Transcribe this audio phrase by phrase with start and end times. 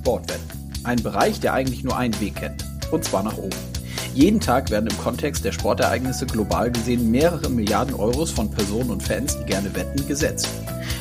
[0.00, 0.48] Sportwetten.
[0.82, 2.64] Ein Bereich, der eigentlich nur einen Weg kennt.
[2.90, 3.56] Und zwar nach oben.
[4.14, 9.02] Jeden Tag werden im Kontext der Sportereignisse global gesehen mehrere Milliarden Euros von Personen und
[9.02, 10.48] Fans, die gerne wetten, gesetzt.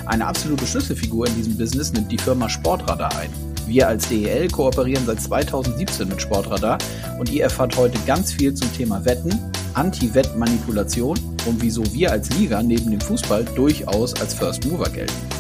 [0.06, 3.30] Eine absolute Schlüsselfigur in diesem Business nimmt die Firma Sportradar ein.
[3.68, 6.78] Wir als DEL kooperieren seit 2017 mit Sportradar
[7.20, 9.32] und ihr erfahrt heute ganz viel zum Thema Wetten,
[9.76, 15.39] Anti-Wettmanipulation und wieso wir als Liga neben dem Fußball durchaus als First Mover gelten.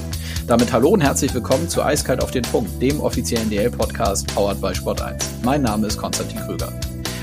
[0.49, 4.69] Damit hallo und herzlich willkommen zu Eiskalt auf den Punkt, dem offiziellen DL-Podcast powered by
[4.69, 5.23] Sport1.
[5.43, 6.73] Mein Name ist Konstantin Krüger.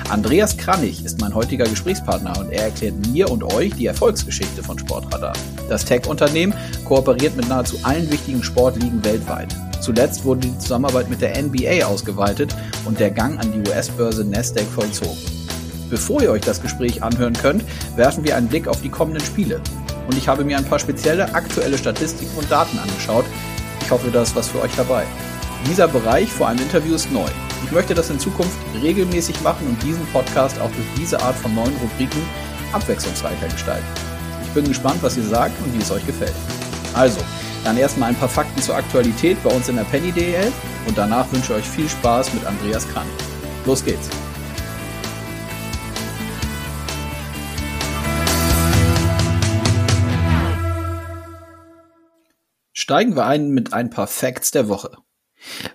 [0.08, 4.78] Andreas Kranich ist mein heutiger Gesprächspartner und er erklärt mir und euch die Erfolgsgeschichte von
[4.78, 5.32] Sportradar.
[5.68, 9.52] Das Tech-Unternehmen kooperiert mit nahezu allen wichtigen Sportligen weltweit.
[9.80, 14.68] Zuletzt wurde die Zusammenarbeit mit der NBA ausgeweitet und der Gang an die US-Börse Nasdaq
[14.68, 15.18] vollzogen.
[15.90, 17.64] Bevor ihr euch das Gespräch anhören könnt,
[17.96, 19.60] werfen wir einen Blick auf die kommenden Spiele.
[20.06, 23.24] Und ich habe mir ein paar spezielle aktuelle Statistiken und Daten angeschaut.
[23.82, 25.04] Ich hoffe, da ist was für euch dabei.
[25.68, 27.28] Dieser Bereich vor einem Interview ist neu.
[27.64, 31.54] Ich möchte das in Zukunft regelmäßig machen und diesen Podcast auch durch diese Art von
[31.54, 32.22] neuen Rubriken
[32.72, 33.86] abwechslungsreicher gestalten.
[34.44, 36.34] Ich bin gespannt, was ihr sagt und wie es euch gefällt.
[36.94, 37.20] Also,
[37.64, 40.52] dann erstmal ein paar Fakten zur Aktualität bei uns in der Penny DL
[40.86, 43.06] und danach wünsche ich euch viel Spaß mit Andreas Kran.
[43.64, 44.08] Los geht's!
[52.86, 54.96] Steigen wir ein mit ein paar Facts der Woche.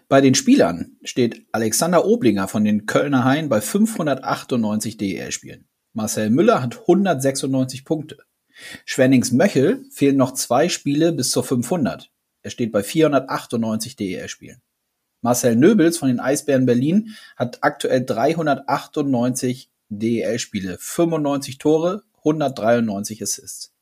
[0.08, 5.68] Bei den Spielern steht Alexander Oblinger von den Kölner Haien bei 598 DEL-Spielen.
[5.92, 8.20] Marcel Müller hat 196 Punkte.
[8.86, 12.10] Schwennings Möchel fehlen noch zwei Spiele bis zur 500.
[12.44, 14.62] Er steht bei 498 DEL-Spielen.
[15.20, 23.74] Marcel Nöbels von den Eisbären Berlin hat aktuell 398 DEL-Spiele, 95 Tore, 193 Assists.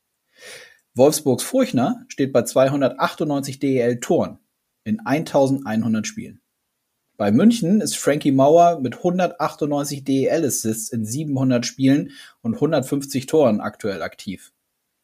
[0.99, 4.37] Wolfsburgs Furchner steht bei 298 DEL-Toren
[4.83, 6.41] in 1100 Spielen.
[7.15, 14.01] Bei München ist Frankie Mauer mit 198 DEL-Assists in 700 Spielen und 150 Toren aktuell
[14.01, 14.51] aktiv.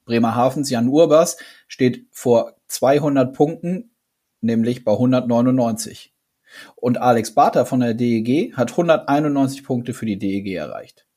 [0.03, 1.37] Bremerhavens Jan Urbas
[1.69, 3.95] steht vor 200 Punkten,
[4.41, 6.13] nämlich bei 199.
[6.75, 11.07] Und Alex Barter von der DEG hat 191 Punkte für die DEG erreicht.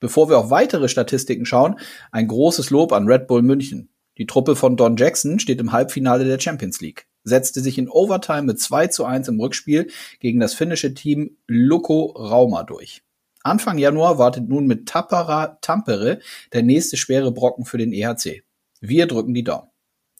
[0.00, 1.78] Bevor wir auf weitere Statistiken schauen,
[2.10, 3.88] ein großes Lob an Red Bull München.
[4.18, 8.42] Die Truppe von Don Jackson steht im Halbfinale der Champions League, setzte sich in Overtime
[8.42, 9.88] mit 2 zu 1 im Rückspiel
[10.20, 13.02] gegen das finnische Team Lukko Rauma durch.
[13.42, 16.18] Anfang Januar wartet nun mit Tappara Tampere
[16.52, 18.42] der nächste schwere Brocken für den EHC.
[18.80, 19.68] Wir drücken die Daumen.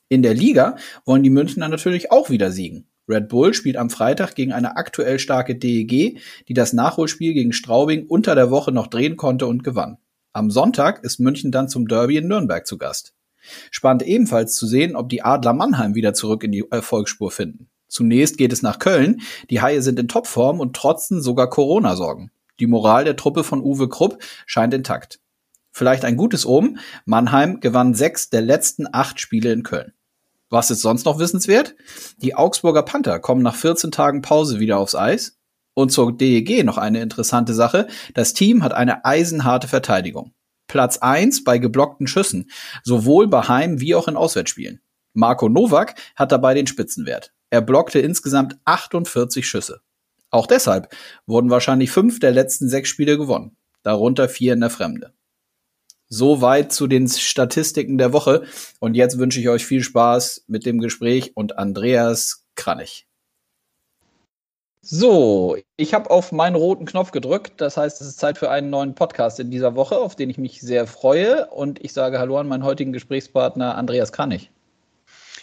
[0.08, 2.86] In der Liga wollen die Münchner natürlich auch wieder siegen.
[3.08, 8.06] Red Bull spielt am Freitag gegen eine aktuell starke DEG, die das Nachholspiel gegen Straubing
[8.06, 9.98] unter der Woche noch drehen konnte und gewann.
[10.32, 13.16] Am Sonntag ist München dann zum Derby in Nürnberg zu Gast.
[13.70, 17.68] Spannend ebenfalls zu sehen, ob die Adler Mannheim wieder zurück in die Erfolgsspur finden.
[17.88, 19.20] Zunächst geht es nach Köln.
[19.50, 22.30] Die Haie sind in Topform und trotzen sogar Corona-Sorgen.
[22.58, 25.20] Die Moral der Truppe von Uwe Krupp scheint intakt.
[25.72, 26.78] Vielleicht ein gutes Omen.
[27.04, 29.92] Mannheim gewann sechs der letzten acht Spiele in Köln.
[30.48, 31.74] Was ist sonst noch wissenswert?
[32.18, 35.36] Die Augsburger Panther kommen nach 14 Tagen Pause wieder aufs Eis.
[35.74, 37.88] Und zur DEG noch eine interessante Sache.
[38.14, 40.32] Das Team hat eine eisenharte Verteidigung.
[40.66, 42.50] Platz eins bei geblockten Schüssen,
[42.84, 44.81] sowohl bei Heim- wie auch in Auswärtsspielen.
[45.12, 47.32] Marco Nowak hat dabei den Spitzenwert.
[47.50, 49.81] Er blockte insgesamt 48 Schüsse.
[50.31, 50.94] Auch deshalb
[51.27, 55.15] wurden wahrscheinlich fünf der letzten sechs Spiele gewonnen, darunter vier in der Fremde.
[56.09, 58.44] Soweit zu den Statistiken der Woche.
[58.78, 63.05] Und jetzt wünsche ich euch viel Spaß mit dem Gespräch und Andreas Kranich.
[64.88, 67.60] So, ich habe auf meinen roten Knopf gedrückt.
[67.60, 70.38] Das heißt, es ist Zeit für einen neuen Podcast in dieser Woche, auf den ich
[70.38, 71.47] mich sehr freue.
[71.47, 74.48] Und ich sage Hallo an meinen heutigen Gesprächspartner Andreas Kranich.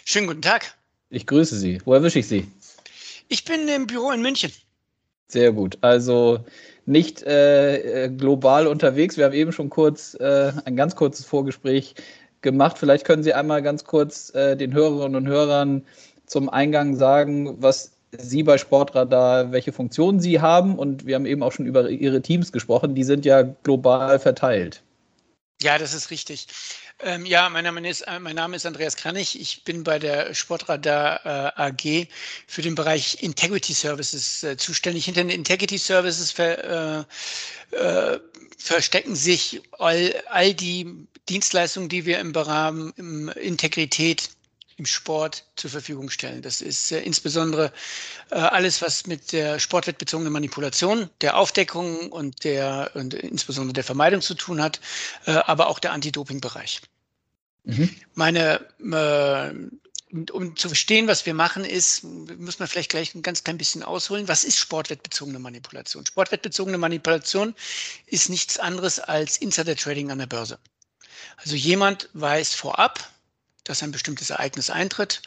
[0.06, 0.74] Schönen guten Tag.
[1.10, 1.82] Ich grüße Sie.
[1.84, 2.50] Wo erwische ich Sie?
[3.28, 4.50] Ich bin im Büro in München.
[5.28, 5.76] Sehr gut.
[5.82, 6.42] Also
[6.86, 9.18] nicht äh, global unterwegs.
[9.18, 11.96] Wir haben eben schon kurz äh, ein ganz kurzes Vorgespräch
[12.40, 12.78] gemacht.
[12.78, 15.84] Vielleicht können Sie einmal ganz kurz äh, den Hörerinnen und Hörern
[16.24, 20.78] zum Eingang sagen, was Sie bei Sportradar, welche Funktionen Sie haben.
[20.78, 22.94] Und wir haben eben auch schon über Ihre Teams gesprochen.
[22.94, 24.82] Die sind ja global verteilt.
[25.62, 26.46] Ja, das ist richtig.
[27.00, 29.40] Ähm, ja, mein Name, ist, äh, mein Name ist Andreas Kranich.
[29.40, 32.08] Ich bin bei der Sportradar äh, AG
[32.46, 35.06] für den Bereich Integrity Services äh, zuständig.
[35.06, 37.06] Hinter den Integrity Services ver,
[37.72, 38.20] äh, äh,
[38.58, 42.92] verstecken sich all, all die Dienstleistungen, die wir im Rahmen
[43.32, 44.30] Integrität
[44.76, 46.42] im Sport zur Verfügung stellen.
[46.42, 47.72] Das ist äh, insbesondere
[48.30, 54.20] äh, alles, was mit der sportwettbezogenen Manipulation, der Aufdeckung und der und insbesondere der Vermeidung
[54.20, 54.80] zu tun hat,
[55.26, 56.80] äh, aber auch der Anti-Doping-Bereich.
[57.64, 57.88] Mhm.
[58.14, 59.54] Meine äh,
[60.32, 63.82] um zu verstehen, was wir machen, ist, muss man vielleicht gleich ein ganz klein bisschen
[63.82, 64.28] ausholen.
[64.28, 66.06] Was ist sportwettbezogene Manipulation?
[66.06, 67.54] Sportwettbezogene Manipulation
[68.06, 70.58] ist nichts anderes als Insider Trading an der Börse.
[71.38, 73.10] Also jemand weiß vorab,
[73.64, 75.22] dass ein bestimmtes Ereignis eintritt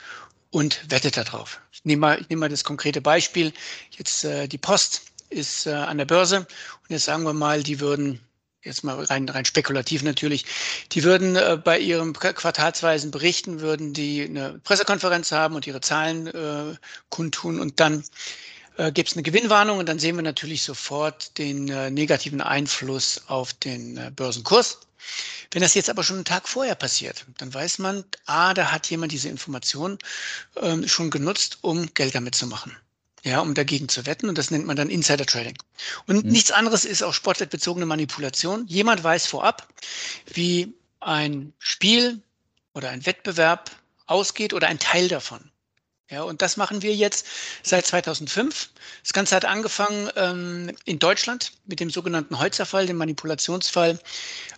[0.49, 1.59] und wettet darauf.
[1.71, 3.53] Ich nehme mal, ich nehme mal das konkrete Beispiel.
[3.91, 7.79] Jetzt äh, die Post ist äh, an der Börse und jetzt sagen wir mal, die
[7.79, 8.21] würden
[8.63, 10.45] jetzt mal rein, rein spekulativ natürlich,
[10.91, 16.27] die würden äh, bei ihrem quartalsweisen Berichten, würden die eine Pressekonferenz haben und ihre Zahlen
[16.27, 16.75] äh,
[17.09, 18.03] kundtun und dann
[18.77, 23.23] äh, gibt es eine Gewinnwarnung und dann sehen wir natürlich sofort den äh, negativen Einfluss
[23.27, 24.79] auf den äh, Börsenkurs.
[25.51, 28.89] Wenn das jetzt aber schon einen Tag vorher passiert, dann weiß man, ah, da hat
[28.89, 29.97] jemand diese Information
[30.57, 32.75] ähm, schon genutzt, um Geld damit zu machen
[33.27, 34.29] ja, um dagegen zu wetten.
[34.29, 35.57] Und das nennt man dann Insider Trading.
[36.05, 36.31] Und mhm.
[36.31, 38.65] nichts anderes ist auch sportwettbezogene Manipulation.
[38.67, 39.67] Jemand weiß vorab,
[40.33, 42.21] wie ein Spiel
[42.73, 43.71] oder ein Wettbewerb
[44.05, 45.51] ausgeht oder ein Teil davon.
[46.09, 47.25] Ja, und das machen wir jetzt
[47.63, 48.69] seit 2005.
[49.03, 53.99] Das Ganze hat angefangen ähm, in Deutschland mit dem sogenannten Holzerfall, dem Manipulationsfall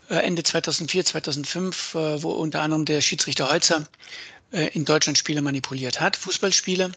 [0.10, 3.88] äh, Ende 2004, 2005, äh, wo unter anderem der Schiedsrichter Holzer
[4.52, 6.92] äh, in Deutschland Spiele manipuliert hat, Fußballspiele.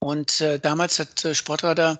[0.00, 1.96] Und äh, damals hat äh, Sportradar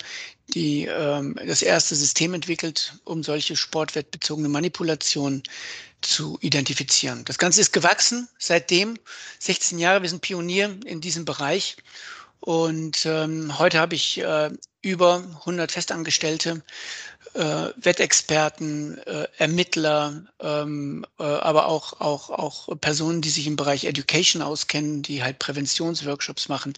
[0.54, 5.43] die, ähm, das erste System entwickelt, um solche sportwettbezogene Manipulationen
[6.02, 7.25] zu identifizieren.
[7.25, 8.98] Das Ganze ist gewachsen seitdem,
[9.40, 11.76] 16 Jahre, wir sind Pionier in diesem Bereich.
[12.46, 14.50] Und ähm, heute habe ich äh,
[14.81, 16.62] über 100 Festangestellte,
[17.34, 23.84] äh, Wettexperten, äh, Ermittler, ähm, äh, aber auch, auch, auch Personen, die sich im Bereich
[23.84, 26.75] Education auskennen, die halt Präventionsworkshops machen.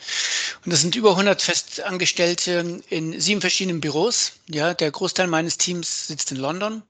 [0.64, 4.32] Und das sind über 100 Festangestellte in sieben verschiedenen Büros.
[4.48, 6.82] Ja, der Großteil meines Teams sitzt in London.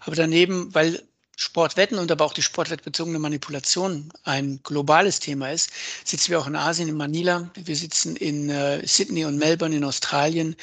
[0.00, 1.04] Aber daneben, weil
[1.36, 5.70] Sportwetten und aber auch die sportwettbezogene Manipulation ein globales Thema ist,
[6.04, 7.50] sitzen wir auch in Asien, in Manila.
[7.54, 10.56] Wir sitzen in äh, Sydney und Melbourne in Australien.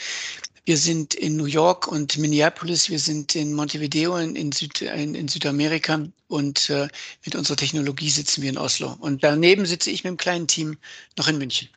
[0.66, 5.16] Wir sind in New York und Minneapolis, wir sind in Montevideo in, in, Süd, in,
[5.16, 6.88] in Südamerika und äh,
[7.26, 8.96] mit unserer Technologie sitzen wir in Oslo.
[9.00, 10.78] Und daneben sitze ich mit einem kleinen Team
[11.18, 11.70] noch in München.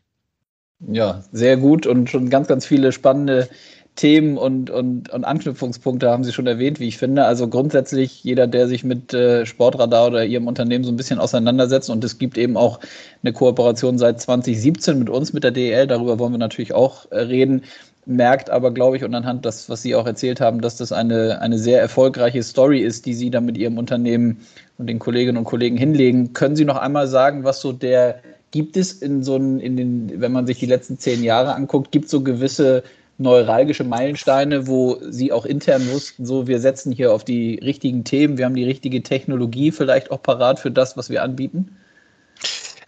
[0.92, 3.48] Ja, sehr gut und schon ganz, ganz viele spannende
[3.96, 7.26] Themen und, und, und Anknüpfungspunkte haben Sie schon erwähnt, wie ich finde.
[7.26, 11.90] Also grundsätzlich jeder, der sich mit äh, Sportradar oder Ihrem Unternehmen so ein bisschen auseinandersetzt
[11.90, 12.80] und es gibt eben auch
[13.22, 17.20] eine Kooperation seit 2017 mit uns, mit der DEL, darüber wollen wir natürlich auch äh,
[17.20, 17.62] reden,
[18.04, 21.40] merkt aber, glaube ich, und anhand das, was Sie auch erzählt haben, dass das eine,
[21.40, 24.40] eine sehr erfolgreiche Story ist, die Sie da mit Ihrem Unternehmen
[24.76, 26.32] und den Kolleginnen und Kollegen hinlegen.
[26.32, 28.20] Können Sie noch einmal sagen, was so der,
[28.50, 31.92] gibt es in so einen, in den, wenn man sich die letzten zehn Jahre anguckt,
[31.92, 32.82] gibt es so gewisse
[33.18, 38.38] neuralgische Meilensteine, wo Sie auch intern wussten, so wir setzen hier auf die richtigen Themen,
[38.38, 41.76] wir haben die richtige Technologie vielleicht auch parat für das, was wir anbieten?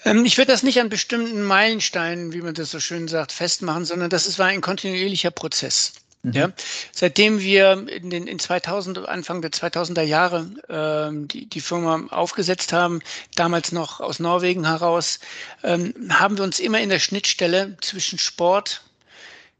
[0.05, 3.85] Ähm, ich würde das nicht an bestimmten Meilensteinen, wie man das so schön sagt, festmachen,
[3.85, 5.93] sondern das ist, war ein kontinuierlicher Prozess.
[6.23, 6.33] Mhm.
[6.33, 6.53] Ja,
[6.93, 12.73] seitdem wir in den in 2000 Anfang der 2000er Jahre ähm, die die Firma aufgesetzt
[12.73, 13.01] haben,
[13.37, 15.21] damals noch aus Norwegen heraus,
[15.63, 18.83] ähm, haben wir uns immer in der Schnittstelle zwischen Sport,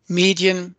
[0.07, 0.75] Medien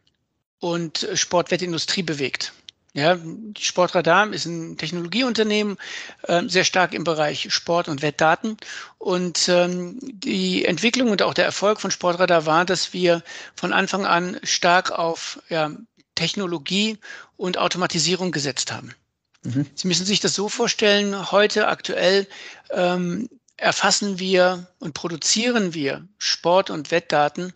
[0.59, 2.53] und Sportwettindustrie bewegt.
[2.93, 3.19] Ja,
[3.59, 5.77] Sportradar ist ein Technologieunternehmen,
[6.23, 8.57] äh, sehr stark im Bereich Sport und Wettdaten.
[8.97, 13.21] Und ähm, die Entwicklung und auch der Erfolg von Sportradar war, dass wir
[13.55, 15.71] von Anfang an stark auf ja,
[16.15, 16.97] Technologie
[17.35, 18.95] und Automatisierung gesetzt haben.
[19.43, 19.67] Mhm.
[19.75, 22.25] Sie müssen sich das so vorstellen, heute aktuell
[22.71, 27.53] ähm, erfassen wir und produzieren wir Sport- und Wettdaten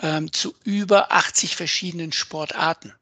[0.00, 2.94] ähm, zu über 80 verschiedenen Sportarten.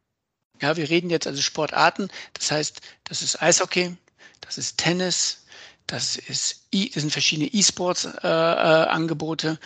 [0.63, 2.09] Ja, wir reden jetzt also Sportarten.
[2.33, 3.97] Das heißt, das ist Eishockey,
[4.41, 5.45] das ist Tennis,
[5.87, 9.59] das ist e, das sind verschiedene E-Sports-Angebote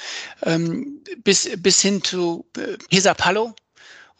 [0.42, 3.54] äh, äh, ähm, bis bis hin zu äh, Pesapallo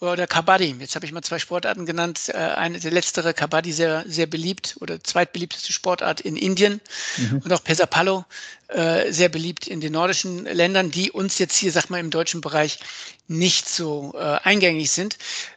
[0.01, 0.77] oder Kabaddi.
[0.79, 2.31] Jetzt habe ich mal zwei Sportarten genannt.
[2.33, 6.81] Äh, eine der letztere Kabaddi sehr sehr beliebt oder zweitbeliebteste Sportart in Indien
[7.19, 7.43] mhm.
[7.45, 8.25] und auch Pesapallo
[8.73, 12.41] äh, sehr beliebt in den nordischen Ländern, die uns jetzt hier, sag mal, im deutschen
[12.41, 12.79] Bereich
[13.27, 15.17] nicht so äh, eingängig sind.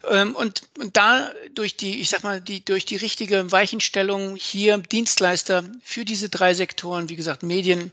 [0.10, 4.78] Ähm, und, und da durch die, ich sag mal, die durch die richtige Weichenstellung hier
[4.78, 7.92] Dienstleister für diese drei Sektoren, wie gesagt, Medien,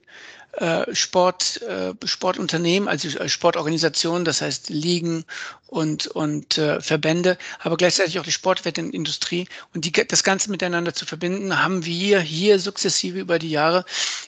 [0.53, 5.25] äh, Sport, äh, Sportunternehmen, also äh, Sportorganisationen, das heißt Ligen
[5.69, 11.07] und, und äh, Verbände, aber gleichzeitig auch die Sportwettindustrie und die, das Ganze miteinander zu
[11.07, 13.85] verbinden, haben wir hier sukzessive über die Jahre,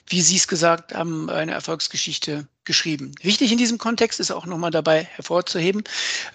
[0.06, 3.12] wie Sie es gesagt haben, eine Erfolgsgeschichte geschrieben.
[3.22, 5.84] Wichtig in diesem Kontext ist auch nochmal dabei hervorzuheben,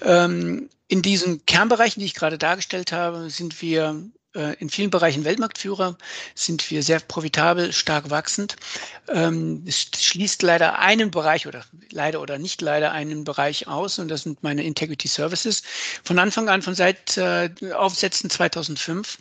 [0.01, 4.01] ähm, in diesen Kernbereichen, die ich gerade dargestellt habe, sind wir
[4.37, 5.97] äh, in vielen Bereichen Weltmarktführer,
[6.35, 8.55] sind wir sehr profitabel, stark wachsend.
[9.09, 14.07] Ähm, es schließt leider einen Bereich oder leider oder nicht leider einen Bereich aus und
[14.07, 15.63] das sind meine Integrity Services.
[16.03, 19.17] Von Anfang an, von seit äh, Aufsätzen 2005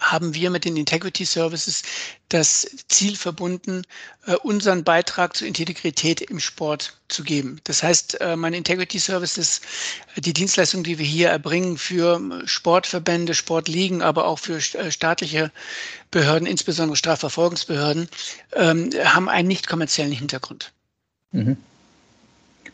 [0.00, 1.82] haben wir mit den Integrity Services
[2.30, 3.82] das Ziel verbunden,
[4.26, 7.60] äh, unseren Beitrag zur Integrität im Sport zu geben.
[7.64, 9.60] Das heißt, äh, meine Integrity Services,
[10.16, 15.52] äh, die Dienstleistungen, die wir hier erbringen für Sportverbände, Sportligen, aber auch für staatliche
[16.10, 18.08] Behörden, insbesondere Strafverfolgungsbehörden,
[18.54, 20.72] ähm, haben einen nicht kommerziellen Hintergrund.
[21.32, 21.56] Mhm.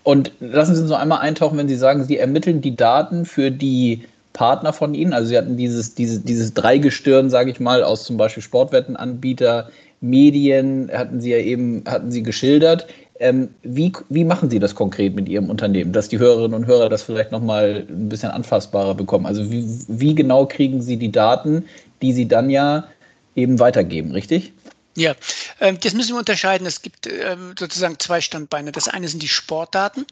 [0.03, 3.51] Und lassen Sie uns noch einmal eintauchen, wenn Sie sagen, Sie ermitteln die Daten für
[3.51, 4.07] die
[4.37, 5.15] Partner von Ihnen?
[5.15, 9.71] Also Sie hatten dieses, dieses, dieses Dreigestirn, sage ich mal, aus zum Beispiel Sportwettenanbieter,
[10.03, 12.87] Medien, hatten Sie ja eben, hatten Sie geschildert.
[13.19, 16.91] Ähm, wie, wie machen Sie das konkret mit Ihrem Unternehmen, dass die Hörerinnen und Hörer
[16.91, 19.25] das vielleicht nochmal ein bisschen anfassbarer bekommen?
[19.25, 21.65] Also wie, wie genau kriegen Sie die Daten,
[22.03, 22.87] die Sie dann ja
[23.35, 24.53] eben weitergeben, richtig?
[24.97, 25.15] Ja,
[25.61, 26.67] ähm, das müssen wir unterscheiden.
[26.67, 28.71] Es gibt ähm, sozusagen zwei Standbeine.
[28.71, 30.07] Das eine sind die Sportdaten.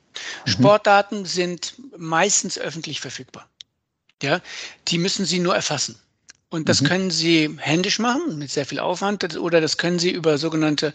[0.47, 0.50] Mhm.
[0.50, 3.47] Sportdaten sind meistens öffentlich verfügbar.
[4.23, 4.40] Ja,
[4.88, 5.99] die müssen Sie nur erfassen.
[6.54, 6.87] Und das mhm.
[6.87, 10.94] können Sie händisch machen, mit sehr viel Aufwand, oder das können Sie über sogenannte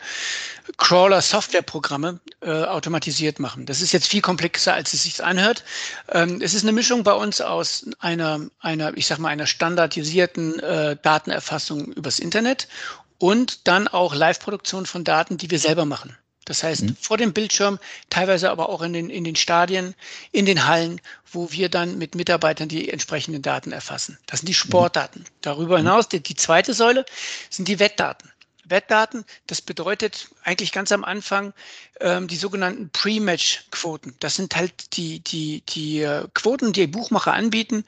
[0.77, 3.65] Crawler-Software-Programme äh, automatisiert machen.
[3.65, 5.65] Das ist jetzt viel komplexer, als es sich anhört.
[6.07, 10.59] Ähm, es ist eine Mischung bei uns aus einer, einer ich sag mal, einer standardisierten
[10.59, 12.69] äh, Datenerfassung übers Internet
[13.17, 16.17] und dann auch Live-Produktion von Daten, die wir selber machen.
[16.49, 16.97] Das heißt, mhm.
[16.99, 17.77] vor dem Bildschirm,
[18.09, 19.93] teilweise aber auch in den, in den Stadien,
[20.31, 20.99] in den Hallen,
[21.31, 24.17] wo wir dann mit Mitarbeitern die entsprechenden Daten erfassen.
[24.25, 24.55] Das sind die mhm.
[24.55, 25.21] Sportdaten.
[25.21, 25.27] Mhm.
[25.41, 27.05] Darüber hinaus, die, die zweite Säule
[27.51, 28.31] sind die Wettdaten.
[28.65, 31.53] Wettdaten, das bedeutet eigentlich ganz am Anfang
[31.99, 34.15] ähm, die sogenannten Pre-Match-Quoten.
[34.19, 37.85] Das sind halt die, die, die äh, Quoten, die Buchmacher anbieten,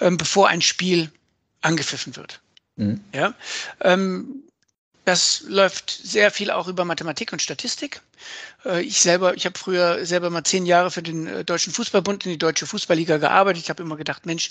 [0.00, 1.10] ähm, bevor ein Spiel
[1.62, 2.40] angepfiffen wird.
[2.76, 3.00] Mhm.
[3.12, 3.34] Ja,
[3.80, 4.43] ähm,
[5.04, 8.00] das läuft sehr viel auch über Mathematik und Statistik.
[8.64, 12.24] Äh, ich selber, ich habe früher selber mal zehn Jahre für den äh, Deutschen Fußballbund
[12.26, 13.62] in die Deutsche Fußballliga gearbeitet.
[13.62, 14.50] Ich habe immer gedacht, Mensch,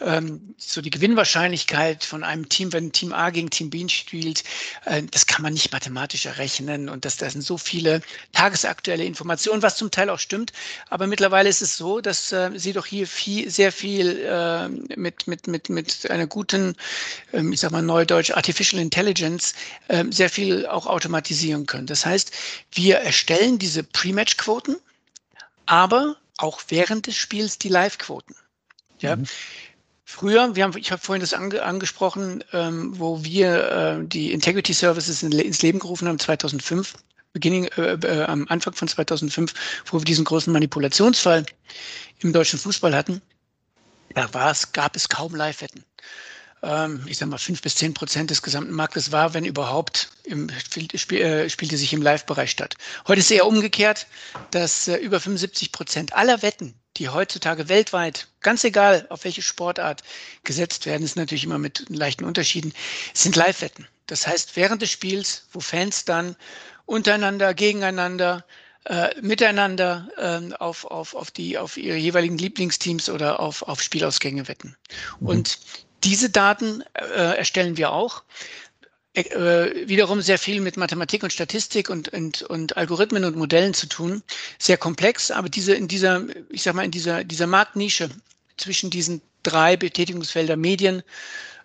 [0.00, 4.44] ähm, so die Gewinnwahrscheinlichkeit von einem Team, wenn Team A gegen Team B spielt,
[4.84, 6.88] äh, das kann man nicht mathematisch errechnen.
[6.88, 8.02] Und das, das sind so viele
[8.32, 10.52] tagesaktuelle Informationen, was zum Teil auch stimmt.
[10.88, 15.68] Aber mittlerweile ist es so, dass Sie doch hier viel, sehr viel mit, mit, mit,
[15.68, 16.76] mit einer guten,
[17.32, 19.54] ähm, ich sag mal neudeutsch, Artificial Intelligence
[20.10, 21.86] sehr viel auch automatisieren können.
[21.86, 22.32] Das heißt,
[22.72, 24.76] wir erstellen diese Pre-Match-Quoten,
[25.66, 28.34] aber auch während des Spiels die Live-Quoten.
[28.98, 29.16] Ja.
[29.16, 29.26] Mhm.
[30.04, 34.72] Früher, wir haben, ich habe vorhin das ange, angesprochen, ähm, wo wir äh, die Integrity
[34.72, 36.94] Services in, ins Leben gerufen haben, 2005,
[37.32, 39.54] beginning, äh, äh, am Anfang von 2005,
[39.86, 41.46] wo wir diesen großen Manipulationsfall
[42.18, 43.22] im deutschen Fußball hatten.
[44.14, 45.84] Da war es, gab es kaum Live-Wetten
[46.62, 50.50] ich sag mal, fünf bis zehn Prozent des gesamten Marktes war, wenn überhaupt, im,
[50.94, 52.76] spiel, äh, spielte sich im Live-Bereich statt.
[53.08, 54.06] Heute ist es eher umgekehrt,
[54.50, 60.02] dass äh, über 75 Prozent aller Wetten, die heutzutage weltweit, ganz egal auf welche Sportart
[60.44, 62.74] gesetzt werden, ist natürlich immer mit leichten Unterschieden,
[63.14, 63.88] sind Live-Wetten.
[64.06, 66.36] Das heißt, während des Spiels, wo Fans dann
[66.84, 68.44] untereinander, gegeneinander,
[68.84, 74.48] äh, miteinander äh, auf, auf, auf, die, auf ihre jeweiligen Lieblingsteams oder auf, auf Spielausgänge
[74.48, 74.76] wetten.
[75.20, 75.26] Mhm.
[75.26, 75.58] Und
[76.04, 78.22] diese Daten äh, erstellen wir auch.
[79.14, 83.74] Äh, äh, wiederum sehr viel mit Mathematik und Statistik und, und, und Algorithmen und Modellen
[83.74, 84.22] zu tun.
[84.58, 88.10] Sehr komplex, aber diese, in dieser, ich sag mal, in dieser, dieser Marktnische
[88.56, 91.02] zwischen diesen drei Betätigungsfelder Medien,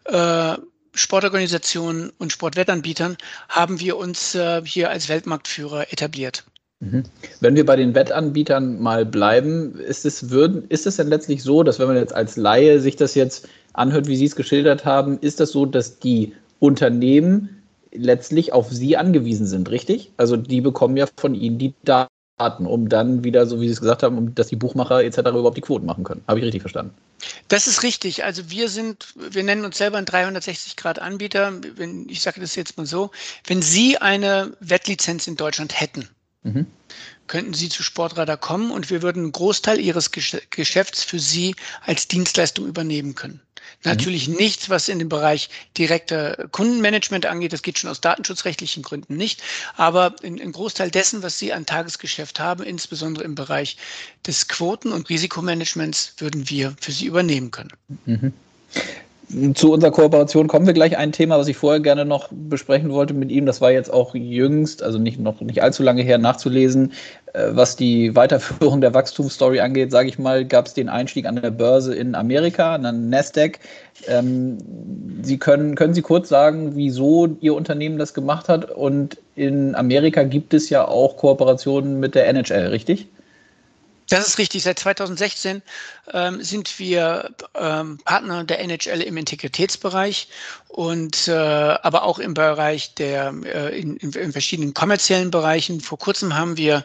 [0.06, 0.56] äh,
[0.94, 3.18] Sportorganisationen und Sportwettanbietern
[3.50, 6.46] haben wir uns äh, hier als Weltmarktführer etabliert.
[6.80, 7.04] Mhm.
[7.40, 11.64] Wenn wir bei den Wettanbietern mal bleiben, ist es, würden, ist es denn letztlich so,
[11.64, 15.18] dass wenn man jetzt als Laie sich das jetzt anhört, wie Sie es geschildert haben,
[15.20, 20.12] ist das so, dass die Unternehmen letztlich auf Sie angewiesen sind, richtig?
[20.18, 23.80] Also die bekommen ja von Ihnen die Daten, um dann wieder, so wie Sie es
[23.80, 25.20] gesagt haben, um, dass die Buchmacher etc.
[25.20, 26.24] überhaupt die Quoten machen können.
[26.28, 26.94] Habe ich richtig verstanden?
[27.48, 28.26] Das ist richtig.
[28.26, 31.54] Also wir sind, wir nennen uns selber ein 360-Grad-Anbieter.
[32.08, 33.12] ich sage das jetzt mal so,
[33.48, 36.10] wenn Sie eine Wettlizenz in Deutschland hätten,
[36.46, 36.66] mhm
[37.28, 42.08] könnten Sie zu Sportradar kommen und wir würden einen Großteil Ihres Geschäfts für Sie als
[42.08, 43.42] Dienstleistung übernehmen können.
[43.84, 44.36] Natürlich mhm.
[44.36, 47.54] nichts, was in dem Bereich direkter Kundenmanagement angeht.
[47.54, 49.44] Das geht schon aus datenschutzrechtlichen Gründen nicht.
[49.76, 53.78] Aber ein Großteil dessen, was Sie an Tagesgeschäft haben, insbesondere im Bereich
[54.26, 57.74] des Quoten- und Risikomanagements, würden wir für Sie übernehmen können.
[58.06, 58.34] Mhm.
[59.56, 60.98] Zu unserer Kooperation kommen wir gleich.
[60.98, 64.14] Ein Thema, was ich vorher gerne noch besprechen wollte mit ihm, das war jetzt auch
[64.14, 66.94] jüngst, also nicht noch nicht allzu lange her nachzulesen,
[67.34, 71.42] äh, was die Weiterführung der Wachstumsstory angeht, sage ich mal, gab es den Einstieg an
[71.42, 73.60] der Börse in Amerika, an der Nasdaq.
[74.08, 74.58] Ähm,
[75.24, 78.70] Sie können, können Sie kurz sagen, wieso Ihr Unternehmen das gemacht hat?
[78.72, 83.08] Und in Amerika gibt es ja auch Kooperationen mit der NHL, richtig?
[84.10, 84.64] Das ist richtig.
[84.64, 85.64] Seit 2016
[86.14, 90.28] ähm, sind wir ähm, Partner der NHL im Integritätsbereich
[90.68, 95.82] und äh, aber auch im Bereich der äh, in, in, verschiedenen kommerziellen Bereichen.
[95.82, 96.84] Vor kurzem haben wir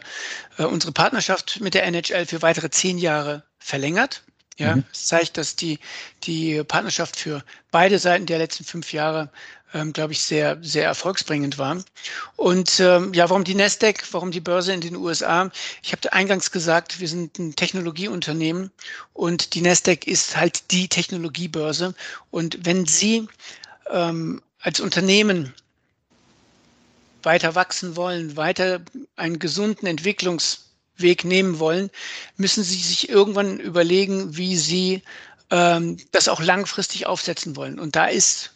[0.57, 4.23] äh, unsere Partnerschaft mit der NHL für weitere zehn Jahre verlängert.
[4.61, 4.83] Ja, mhm.
[4.91, 5.79] es zeigt, dass die,
[6.23, 9.29] die Partnerschaft für beide Seiten der letzten fünf Jahre
[9.73, 11.77] ähm, glaube ich, sehr, sehr erfolgsbringend war.
[12.35, 15.49] Und ähm, ja, warum die Nasdaq, warum die Börse in den USA?
[15.81, 18.71] Ich habe eingangs gesagt, wir sind ein Technologieunternehmen
[19.13, 21.95] und die Nasdaq ist halt die Technologiebörse.
[22.31, 23.27] Und wenn Sie
[23.89, 25.53] ähm, als Unternehmen
[27.23, 28.81] weiter wachsen wollen, weiter
[29.15, 29.87] einen gesunden
[31.01, 31.89] Entwicklungsweg nehmen wollen,
[32.37, 35.01] müssen Sie sich irgendwann überlegen, wie Sie
[35.49, 37.79] ähm, das auch langfristig aufsetzen wollen.
[37.79, 38.51] Und da ist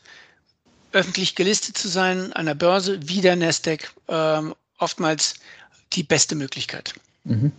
[0.92, 5.36] öffentlich gelistet zu sein an der Börse wie der Nasdaq ähm, oftmals
[5.94, 6.94] die beste Möglichkeit.
[7.24, 7.52] Mhm.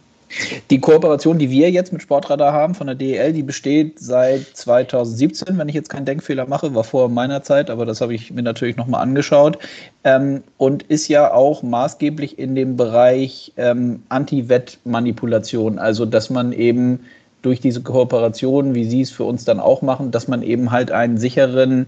[0.70, 5.56] Die Kooperation, die wir jetzt mit Sportradar haben von der DEL, die besteht seit 2017,
[5.56, 8.42] wenn ich jetzt keinen Denkfehler mache, war vor meiner Zeit, aber das habe ich mir
[8.42, 9.58] natürlich nochmal angeschaut.
[10.04, 17.00] Ähm, und ist ja auch maßgeblich in dem Bereich ähm, Anti-Wettmanipulation, also dass man eben
[17.42, 20.90] durch diese Kooperation, wie Sie es für uns dann auch machen, dass man eben halt
[20.90, 21.86] einen sicheren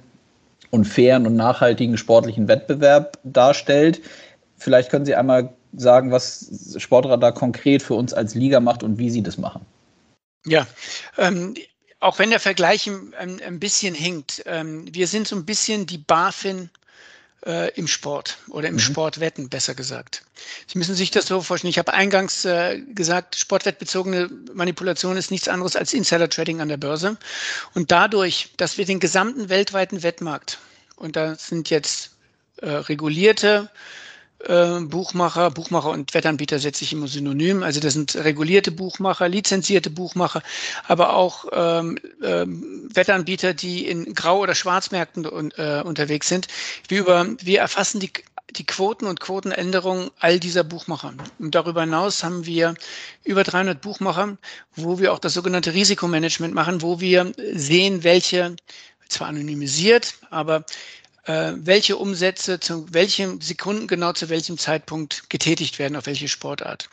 [0.70, 4.00] und fairen und nachhaltigen sportlichen Wettbewerb darstellt.
[4.56, 9.10] Vielleicht können Sie einmal sagen, was Sportradar konkret für uns als Liga macht und wie
[9.10, 9.64] Sie das machen.
[10.46, 10.66] Ja,
[11.16, 11.54] ähm,
[12.00, 15.98] auch wenn der Vergleich ein, ein bisschen hinkt, ähm, wir sind so ein bisschen die
[15.98, 16.70] BaFin
[17.44, 18.80] äh, im Sport oder im mhm.
[18.80, 20.22] Sportwetten, besser gesagt.
[20.66, 21.70] Sie müssen sich das so vorstellen.
[21.70, 27.16] Ich habe eingangs äh, gesagt, sportwettbezogene Manipulation ist nichts anderes als Insider-Trading an der Börse.
[27.74, 30.58] Und dadurch, dass wir den gesamten weltweiten Wettmarkt,
[30.96, 32.12] und da sind jetzt
[32.60, 34.07] äh, regulierte äh,
[34.46, 37.64] Buchmacher, Buchmacher und Wettanbieter setze ich immer synonym.
[37.64, 40.42] Also das sind regulierte Buchmacher, lizenzierte Buchmacher,
[40.86, 46.46] aber auch ähm, ähm, Wettanbieter, die in Grau- oder Schwarzmärkten äh, unterwegs sind.
[46.86, 48.12] Wir, über, wir erfassen die,
[48.50, 51.14] die Quoten und Quotenänderungen all dieser Buchmacher.
[51.40, 52.74] Und darüber hinaus haben wir
[53.24, 54.38] über 300 Buchmacher,
[54.76, 58.54] wo wir auch das sogenannte Risikomanagement machen, wo wir sehen, welche
[59.08, 60.64] zwar anonymisiert, aber
[61.28, 66.88] äh, welche Umsätze zu welchem Sekunden genau zu welchem Zeitpunkt getätigt werden, auf welche Sportart.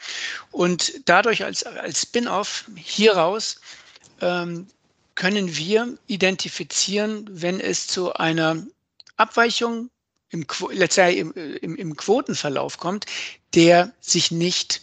[0.51, 3.61] Und dadurch als, als Spin-off hieraus
[4.19, 4.67] ähm,
[5.15, 8.61] können wir identifizieren, wenn es zu einer
[9.15, 9.89] Abweichung
[10.31, 13.05] im, im, im, im Quotenverlauf kommt,
[13.53, 14.81] der sich nicht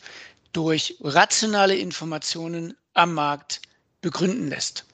[0.55, 3.61] durch rationale Informationen am Markt
[4.01, 4.87] begründen lässt.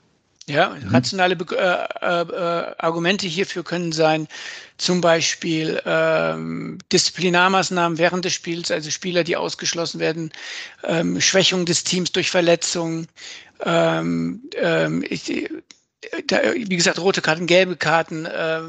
[0.49, 0.89] Ja, mhm.
[0.89, 4.29] rationale äh, äh, Argumente hierfür können sein,
[4.79, 10.33] zum Beispiel ähm, Disziplinarmaßnahmen während des Spiels, also Spieler, die ausgeschlossen werden,
[10.85, 13.09] ähm, Schwächung des Teams durch Verletzungen,
[13.63, 15.51] ähm, ähm, ich,
[16.27, 18.63] da, wie gesagt, rote Karten, gelbe Karten, äh,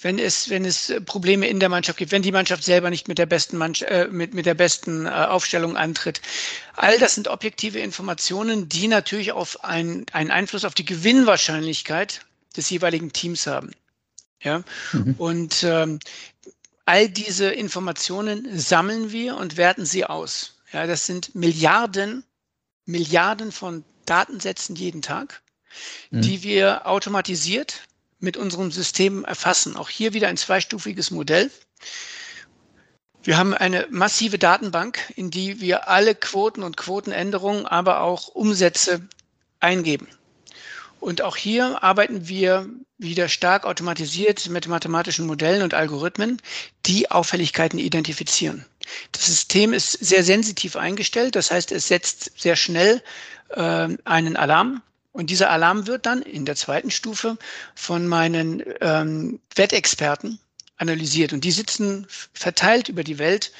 [0.00, 3.18] wenn es, wenn es Probleme in der Mannschaft gibt, wenn die Mannschaft selber nicht mit
[3.18, 6.20] der besten, Mannschaft, äh, mit, mit der besten äh, Aufstellung antritt.
[6.74, 12.20] All das sind objektive Informationen, die natürlich auf ein, einen Einfluss auf die Gewinnwahrscheinlichkeit
[12.56, 13.72] des jeweiligen Teams haben.
[14.40, 15.16] Ja, mhm.
[15.18, 15.98] und ähm,
[16.84, 20.60] all diese Informationen sammeln wir und werten sie aus.
[20.72, 22.22] Ja, das sind Milliarden,
[22.84, 25.42] Milliarden von Datensätzen jeden Tag,
[26.10, 26.22] mhm.
[26.22, 27.87] die wir automatisiert
[28.20, 29.76] mit unserem System erfassen.
[29.76, 31.50] Auch hier wieder ein zweistufiges Modell.
[33.22, 39.06] Wir haben eine massive Datenbank, in die wir alle Quoten und Quotenänderungen, aber auch Umsätze
[39.60, 40.08] eingeben.
[41.00, 46.42] Und auch hier arbeiten wir wieder stark automatisiert mit mathematischen Modellen und Algorithmen,
[46.86, 48.64] die Auffälligkeiten identifizieren.
[49.12, 53.02] Das System ist sehr sensitiv eingestellt, das heißt, es setzt sehr schnell
[53.50, 54.82] äh, einen Alarm
[55.18, 57.38] und dieser Alarm wird dann in der zweiten Stufe
[57.74, 60.38] von meinen ähm, Wettexperten
[60.76, 61.32] analysiert.
[61.32, 63.50] Und die sitzen verteilt über die Welt,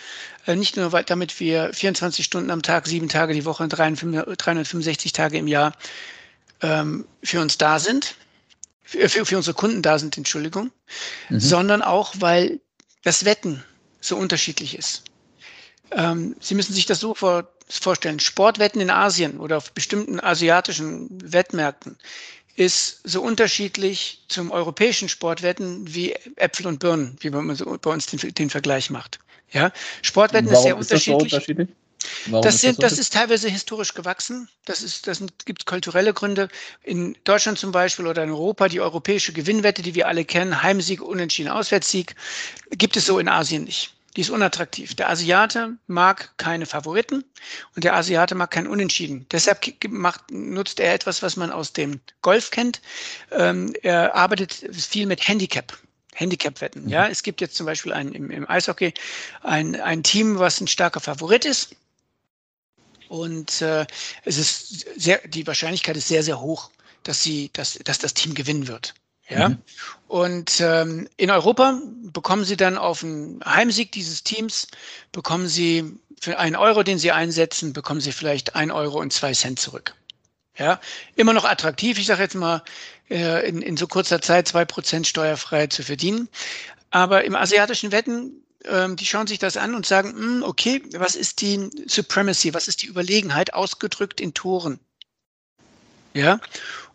[0.47, 5.13] äh, nicht nur weil, damit wir 24 Stunden am Tag, sieben Tage die Woche, 365
[5.13, 5.73] Tage im Jahr
[6.63, 8.15] ähm, für uns da sind,
[8.85, 10.71] für, für, unsere Kunden da sind, Entschuldigung,
[11.29, 11.41] mhm.
[11.41, 12.61] sondern auch, weil
[13.03, 13.65] das Wetten
[14.01, 15.03] so unterschiedlich ist.
[15.93, 18.21] Ähm, Sie müssen sich das so vor, vorstellen.
[18.21, 21.97] Sportwetten in Asien oder auf bestimmten asiatischen Wettmärkten
[22.57, 28.07] ist so unterschiedlich zum europäischen Sportwetten wie Äpfel und Birnen, wie man so bei uns
[28.07, 29.21] den, den Vergleich macht.
[29.53, 29.73] Ja,
[30.03, 31.33] Sportwetten Warum ist sehr ist das so unterschiedlich.
[31.33, 31.69] unterschiedlich?
[32.27, 34.49] Warum Das, ist sind, so das ist teilweise historisch gewachsen.
[34.65, 36.49] Das, ist, das sind, gibt kulturelle Gründe.
[36.83, 41.01] In Deutschland zum Beispiel oder in Europa die europäische Gewinnwette, die wir alle kennen, Heimsieg,
[41.03, 42.15] Unentschieden, Auswärtssieg,
[42.71, 43.95] gibt es so in Asien nicht.
[44.17, 44.95] Die ist unattraktiv.
[44.95, 47.25] Der Asiate mag keine Favoriten
[47.75, 49.27] und der Asiate mag kein Unentschieden.
[49.31, 52.81] Deshalb macht, nutzt er etwas, was man aus dem Golf kennt.
[53.31, 55.79] Ähm, er arbeitet viel mit Handicap.
[56.15, 56.89] Handicap-Wetten.
[56.89, 58.93] Ja, es gibt jetzt zum Beispiel ein, im, im Eishockey
[59.43, 61.77] ein, ein Team, was ein starker Favorit ist.
[63.09, 63.87] Und äh,
[64.25, 66.71] es ist sehr, die Wahrscheinlichkeit ist sehr, sehr hoch,
[67.05, 68.95] dass sie, dass, dass das Team gewinnen wird.
[69.29, 69.51] Ja.
[69.51, 69.59] Mhm.
[70.07, 71.81] Und ähm, in Europa
[72.13, 74.69] bekommen sie dann auf einen Heimsieg dieses Teams,
[75.13, 79.33] bekommen sie für einen Euro, den sie einsetzen, bekommen sie vielleicht ein Euro und zwei
[79.33, 79.95] Cent zurück.
[80.57, 80.81] Ja,
[81.15, 81.99] immer noch attraktiv.
[81.99, 82.63] Ich sage jetzt mal,
[83.11, 86.29] äh, in, in so kurzer Zeit zwei Prozent steuerfrei zu verdienen.
[86.91, 91.15] Aber im asiatischen Wetten, ähm, die schauen sich das an und sagen, hm, okay, was
[91.15, 94.81] ist die Supremacy, was ist die Überlegenheit ausgedrückt in Toren?
[96.15, 96.41] Ja,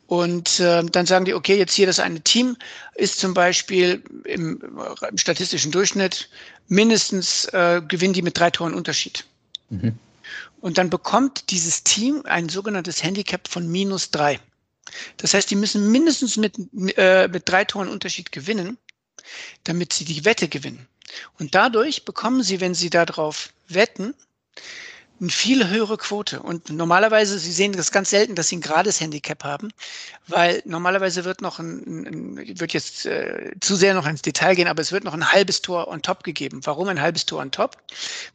[0.07, 2.57] und äh, dann sagen die, okay, jetzt hier das eine Team
[2.95, 4.61] ist zum Beispiel im,
[5.09, 6.29] im statistischen Durchschnitt
[6.67, 9.25] mindestens äh, gewinnen die mit drei Toren Unterschied.
[9.69, 9.97] Mhm.
[10.61, 14.39] Und dann bekommt dieses Team ein sogenanntes Handicap von minus drei.
[15.17, 16.55] Das heißt, die müssen mindestens mit,
[16.97, 18.77] äh, mit drei Toren Unterschied gewinnen,
[19.63, 20.87] damit sie die Wette gewinnen.
[21.39, 24.13] Und dadurch bekommen sie, wenn sie darauf wetten,
[25.23, 26.41] eine viel höhere Quote.
[26.41, 29.69] Und normalerweise, Sie sehen das ganz selten, dass Sie ein gerades Handicap haben,
[30.27, 34.67] weil normalerweise wird noch ein, ein wird jetzt äh, zu sehr noch ins Detail gehen,
[34.67, 36.61] aber es wird noch ein halbes Tor on top gegeben.
[36.65, 37.77] Warum ein halbes Tor on top?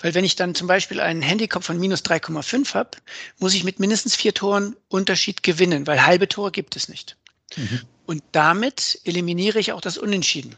[0.00, 2.90] Weil wenn ich dann zum Beispiel einen Handicap von minus 3,5 habe,
[3.38, 7.16] muss ich mit mindestens vier Toren Unterschied gewinnen, weil halbe Tore gibt es nicht.
[7.56, 7.80] Mhm.
[8.06, 10.56] Und damit eliminiere ich auch das Unentschieden.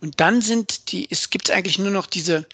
[0.00, 2.46] Und dann sind die, es gibt eigentlich nur noch diese,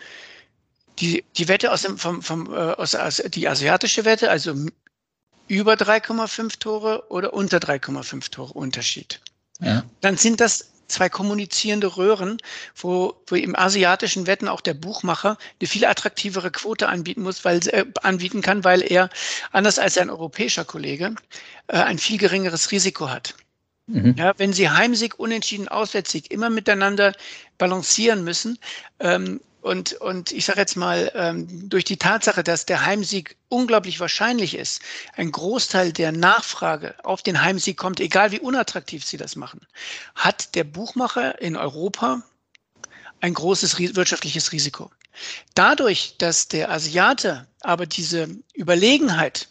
[0.98, 4.54] die, die Wette aus dem, vom, vom, äh, aus, aus, die asiatische Wette, also
[5.48, 9.20] über 3,5 Tore oder unter 3,5 Tore Unterschied.
[9.60, 9.84] Ja.
[10.00, 12.38] Dann sind das zwei kommunizierende Röhren,
[12.76, 17.58] wo, wo im asiatischen Wetten auch der Buchmacher eine viel attraktivere Quote anbieten muss, weil
[17.68, 19.10] äh, anbieten kann, weil er
[19.52, 21.14] anders als ein europäischer Kollege
[21.68, 23.34] äh, ein viel geringeres Risiko hat.
[23.86, 24.14] Mhm.
[24.16, 27.12] Ja, wenn sie Heimsieg, Unentschieden, Auswärtssieg immer miteinander
[27.58, 28.58] balancieren müssen
[28.98, 33.98] ähm, und, und ich sage jetzt mal, ähm, durch die Tatsache, dass der Heimsieg unglaublich
[33.98, 34.80] wahrscheinlich ist,
[35.16, 39.66] ein Großteil der Nachfrage auf den Heimsieg kommt, egal wie unattraktiv sie das machen,
[40.14, 42.22] hat der Buchmacher in Europa
[43.20, 44.92] ein großes wirtschaftliches Risiko.
[45.54, 49.48] Dadurch, dass der Asiate aber diese Überlegenheit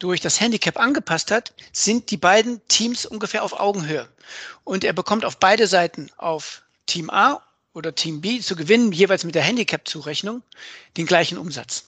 [0.00, 4.06] durch das Handicap angepasst hat, sind die beiden Teams ungefähr auf Augenhöhe.
[4.64, 7.42] Und er bekommt auf beide Seiten, auf Team A
[7.78, 10.42] oder Team B zu gewinnen, jeweils mit der Handicap-Zurechnung,
[10.96, 11.84] den gleichen Umsatz.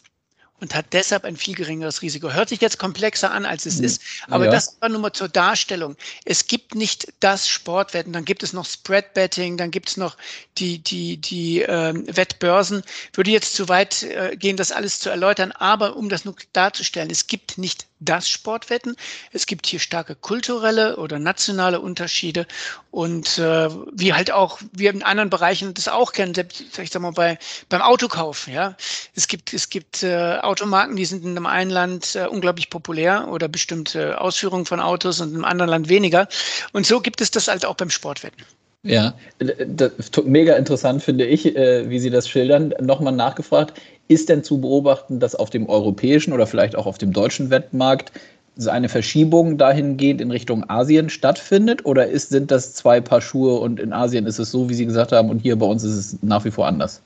[0.61, 2.33] Und hat deshalb ein viel geringeres Risiko.
[2.33, 4.03] Hört sich jetzt komplexer an, als es ist.
[4.29, 4.51] Aber Ja.
[4.51, 5.97] das war nur mal zur Darstellung.
[6.27, 10.19] Es gibt nicht das Sportwetten, dann gibt es noch Spread Betting, dann gibt es noch
[10.59, 12.83] die, die, die ähm, Wettbörsen.
[13.15, 17.09] Würde jetzt zu weit äh, gehen, das alles zu erläutern, aber um das nur darzustellen,
[17.09, 18.97] es gibt nicht das Sportwetten.
[19.33, 22.47] Es gibt hier starke kulturelle oder nationale Unterschiede
[22.91, 27.03] und äh, wie halt auch wir in anderen Bereichen das auch kennen, selbst ich sag
[27.03, 28.77] mal bei beim Autokauf, ja.
[29.15, 33.29] Es gibt es gibt äh, Automarken, die sind in einem einen Land äh, unglaublich populär
[33.29, 36.29] oder bestimmte Ausführungen von Autos und im anderen Land weniger
[36.73, 38.45] und so gibt es das halt auch beim Sportwetten.
[38.83, 39.93] Ja, das,
[40.25, 42.73] mega interessant finde ich, äh, wie Sie das schildern.
[42.81, 47.13] Nochmal nachgefragt, ist denn zu beobachten, dass auf dem europäischen oder vielleicht auch auf dem
[47.13, 48.13] deutschen Wettmarkt
[48.57, 51.85] so eine Verschiebung dahingehend in Richtung Asien stattfindet?
[51.85, 54.87] Oder ist, sind das zwei Paar Schuhe und in Asien ist es so, wie Sie
[54.87, 57.03] gesagt haben, und hier bei uns ist es nach wie vor anders?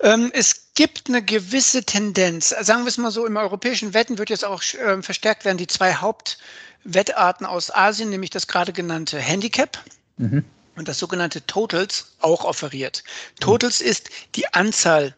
[0.00, 2.54] Ähm, es gibt eine gewisse Tendenz.
[2.62, 5.66] Sagen wir es mal so, im europäischen Wetten wird jetzt auch äh, verstärkt werden die
[5.66, 9.78] zwei Hauptwettarten aus Asien, nämlich das gerade genannte Handicap
[10.18, 10.44] Mhm.
[10.78, 13.04] Und das sogenannte Totals auch offeriert.
[13.40, 15.14] Totals ist die Anzahl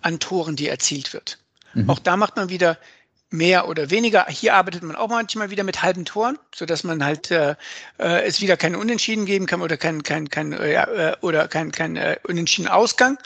[0.00, 1.38] an Toren, die erzielt wird.
[1.74, 1.90] Mhm.
[1.90, 2.78] Auch da macht man wieder
[3.30, 4.26] mehr oder weniger.
[4.28, 7.56] Hier arbeitet man auch manchmal wieder mit halben Toren, so dass man halt äh,
[7.98, 11.72] äh, es wieder keinen Unentschieden geben kann oder kein kein kein äh, äh, oder kein
[11.72, 13.16] kein äh, unentschieden Ausgang.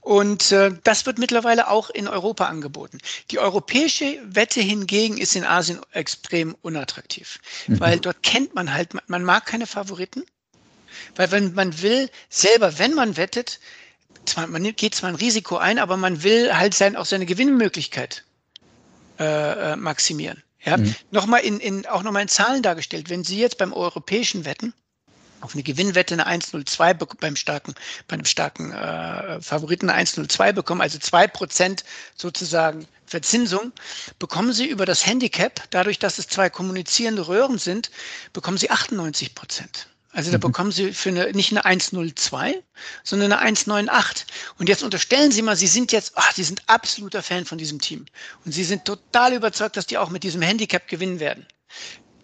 [0.00, 2.98] Und äh, das wird mittlerweile auch in Europa angeboten.
[3.32, 7.80] Die europäische Wette hingegen ist in Asien extrem unattraktiv, Mhm.
[7.80, 10.24] weil dort kennt man halt, man mag keine Favoriten,
[11.16, 13.60] weil wenn man will selber, wenn man wettet,
[14.24, 18.24] zwar, man geht zwar ein Risiko ein, aber man will halt sein, auch seine Gewinnmöglichkeit
[19.18, 20.42] äh, äh, maximieren.
[20.62, 20.94] Ja, mhm.
[21.10, 23.08] nochmal in, in, auch nochmal in Zahlen dargestellt.
[23.08, 24.74] Wenn Sie jetzt beim europäischen Wetten
[25.40, 27.74] auf eine Gewinnwette eine 1,02 beim starken,
[28.08, 33.72] bei einem starken äh, Favoriten eine 1,02 bekommen, also zwei Prozent sozusagen Verzinsung,
[34.18, 37.90] bekommen Sie über das Handicap, dadurch, dass es zwei kommunizierende Röhren sind,
[38.32, 39.89] bekommen Sie 98 Prozent.
[40.12, 40.42] Also da mhm.
[40.42, 42.62] bekommen Sie für eine, nicht eine 102,
[43.04, 44.26] sondern eine 198.
[44.58, 47.80] Und jetzt unterstellen Sie mal, Sie sind jetzt, ach, Sie sind absoluter Fan von diesem
[47.80, 48.06] Team.
[48.44, 51.46] Und Sie sind total überzeugt, dass die auch mit diesem Handicap gewinnen werden.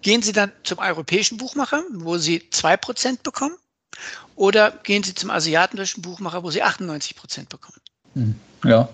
[0.02, 3.56] Gehen Sie dann zum europäischen Buchmacher, wo Sie zwei Prozent bekommen?
[4.34, 7.80] Oder gehen Sie zum asiatischen Buchmacher, wo Sie 98 Prozent bekommen?
[8.14, 8.40] Mhm.
[8.64, 8.88] Ja,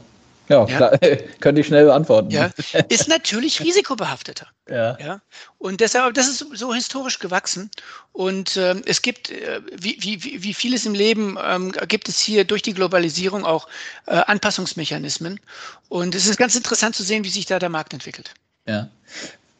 [0.48, 0.76] ja, ja.
[0.76, 0.98] Klar,
[1.40, 2.30] könnte ich schnell beantworten.
[2.30, 2.50] Ja,
[2.88, 4.46] ist natürlich risikobehafteter.
[4.68, 4.98] Ja.
[4.98, 5.20] ja.
[5.58, 7.70] Und deshalb, das ist so historisch gewachsen.
[8.12, 12.44] Und ähm, es gibt, äh, wie, wie, wie vieles im Leben, ähm, gibt es hier
[12.44, 13.68] durch die Globalisierung auch
[14.06, 15.40] äh, Anpassungsmechanismen.
[15.88, 18.34] Und es ist ganz interessant zu sehen, wie sich da der Markt entwickelt.
[18.66, 18.88] Ja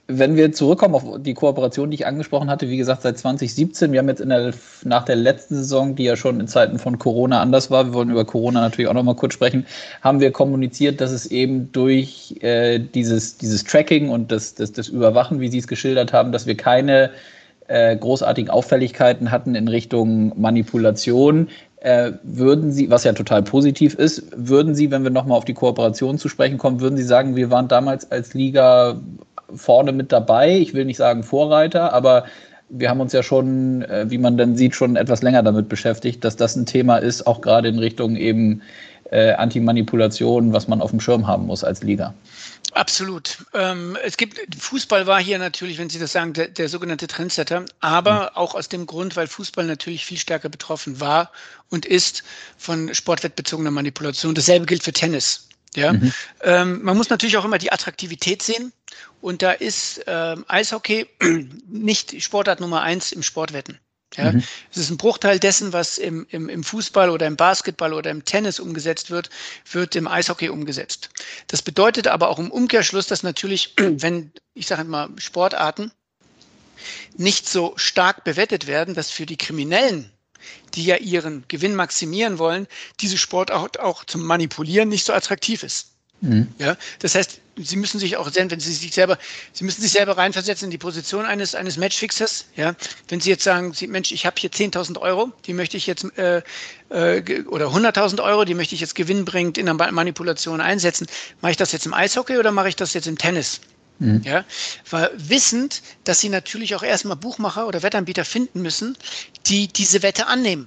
[0.09, 4.01] wenn wir zurückkommen auf die Kooperation, die ich angesprochen hatte, wie gesagt, seit 2017, wir
[4.01, 4.53] haben jetzt der,
[4.85, 8.11] nach der letzten Saison, die ja schon in Zeiten von Corona anders war, wir wollen
[8.11, 9.65] über Corona natürlich auch nochmal kurz sprechen,
[10.01, 14.89] haben wir kommuniziert, dass es eben durch äh, dieses, dieses Tracking und das, das, das
[14.89, 17.11] Überwachen, wie Sie es geschildert haben, dass wir keine
[17.69, 21.49] äh, großartigen Auffälligkeiten hatten in Richtung Manipulation.
[21.81, 25.55] Äh, würden Sie, was ja total positiv ist, würden Sie, wenn wir nochmal auf die
[25.55, 29.01] Kooperation zu sprechen kommen, würden Sie sagen, wir waren damals als Liga
[29.55, 30.59] vorne mit dabei.
[30.59, 32.25] Ich will nicht sagen Vorreiter, aber
[32.69, 36.25] wir haben uns ja schon, äh, wie man dann sieht, schon etwas länger damit beschäftigt,
[36.25, 38.63] dass das ein Thema ist, auch gerade in Richtung eben
[39.11, 42.15] äh, Antimanipulation, was man auf dem Schirm haben muss als Liga.
[42.73, 43.45] Absolut.
[43.53, 47.67] Ähm, es gibt, Fußball war hier natürlich, wenn Sie das sagen, der, der sogenannte Trendsetter,
[47.81, 48.37] aber mhm.
[48.37, 51.31] auch aus dem Grund, weil Fußball natürlich viel stärker betroffen war
[51.69, 52.23] und ist
[52.57, 54.35] von sportwettbezogener Manipulation.
[54.35, 55.49] Dasselbe gilt für Tennis.
[55.75, 56.13] Ja, mhm.
[56.43, 58.73] ähm, man muss natürlich auch immer die Attraktivität sehen.
[59.21, 61.07] Und da ist ähm, Eishockey
[61.69, 63.79] nicht Sportart Nummer eins im Sportwetten.
[64.17, 64.43] Ja, mhm.
[64.71, 68.25] es ist ein Bruchteil dessen, was im, im, im Fußball oder im Basketball oder im
[68.25, 69.31] Tennis umgesetzt wird,
[69.71, 71.09] wird im Eishockey umgesetzt.
[71.47, 75.93] Das bedeutet aber auch im Umkehrschluss, dass natürlich, wenn, ich sage mal, Sportarten
[77.17, 80.11] nicht so stark bewettet werden, dass für die Kriminellen
[80.75, 82.67] die ja ihren Gewinn maximieren wollen,
[83.01, 85.89] diese Sportart auch zum Manipulieren nicht so attraktiv ist.
[86.23, 86.49] Mhm.
[86.59, 89.19] Ja, das heißt, Sie müssen sich auch wenn Sie sich selber,
[89.53, 92.47] Sie müssen sich selber reinversetzen in die Position eines, eines Matchfixers.
[92.57, 92.75] Ja,
[93.09, 96.07] wenn Sie jetzt sagen, Sie, Mensch, ich habe hier 10.000 Euro, die möchte ich jetzt,
[96.17, 96.43] äh,
[96.89, 101.07] äh, oder 100.000 Euro, die möchte ich jetzt gewinnbringend in der Manipulation einsetzen.
[101.43, 103.61] Mache ich das jetzt im Eishockey oder mache ich das jetzt im Tennis?
[103.99, 104.23] Mhm.
[104.25, 104.45] Ja,
[104.91, 108.97] weil wissend, dass sie natürlich auch erstmal Buchmacher oder Wettanbieter finden müssen,
[109.47, 110.67] die diese Wette annehmen.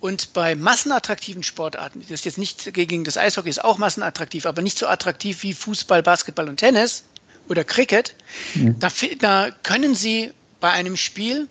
[0.00, 4.60] Und bei massenattraktiven Sportarten, das ist jetzt nicht gegen das Eishockey, ist auch massenattraktiv, aber
[4.60, 7.04] nicht so attraktiv wie Fußball, Basketball und Tennis
[7.48, 8.14] oder Cricket,
[8.54, 8.78] mhm.
[8.78, 11.48] da, da, können Sie bei einem Spiel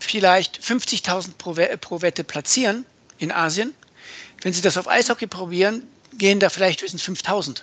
[0.00, 2.84] vielleicht 50.000 pro, pro Wette platzieren
[3.18, 3.74] in Asien.
[4.42, 7.62] Wenn Sie das auf Eishockey probieren, gehen da vielleicht höchstens 5.000.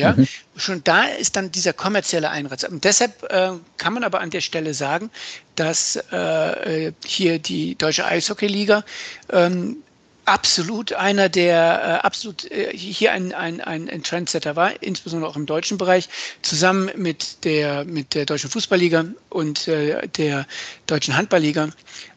[0.00, 0.26] Ja, mhm.
[0.56, 2.64] schon da ist dann dieser kommerzielle Einreiz.
[2.64, 5.10] Und deshalb äh, kann man aber an der Stelle sagen,
[5.56, 8.84] dass äh, hier die Deutsche Eishockeyliga
[9.30, 9.76] ähm,
[10.24, 15.46] absolut einer der äh, absolut äh, hier ein, ein, ein Trendsetter war, insbesondere auch im
[15.46, 16.08] deutschen Bereich,
[16.42, 20.46] zusammen mit der mit der deutschen Fußballliga und äh, der
[20.86, 21.70] deutschen Handballliga,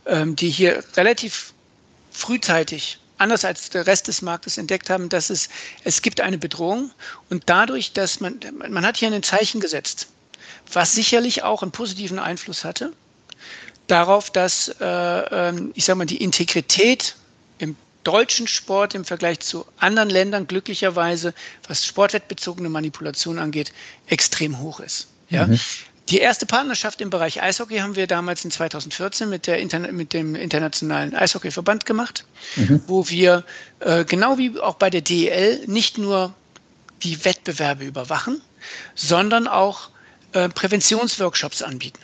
[0.06, 1.54] ähm, die hier relativ
[2.12, 5.50] frühzeitig anders als der Rest des Marktes entdeckt haben, dass es,
[5.84, 6.92] es gibt eine Bedrohung
[7.30, 10.08] und dadurch, dass man, man hat hier ein Zeichen gesetzt,
[10.72, 12.94] was sicherlich auch einen positiven Einfluss hatte,
[13.88, 17.16] darauf, dass, äh, ähm, ich sage mal, die Integrität
[17.58, 21.34] im deutschen Sport im Vergleich zu anderen Ländern glücklicherweise,
[21.68, 23.72] was sportwettbezogene Manipulation angeht,
[24.08, 25.08] extrem hoch ist.
[25.30, 25.48] Ja?
[25.48, 25.60] Mhm.
[26.10, 30.12] Die erste Partnerschaft im Bereich Eishockey haben wir damals in 2014 mit, der Interna mit
[30.12, 32.84] dem Internationalen Eishockeyverband gemacht, mhm.
[32.88, 33.46] wo wir
[33.80, 36.34] äh, genau wie auch bei der DEL nicht nur
[37.04, 38.42] die Wettbewerbe überwachen,
[38.96, 39.90] sondern auch
[40.34, 42.02] äh, Präventionsworkshops anbieten.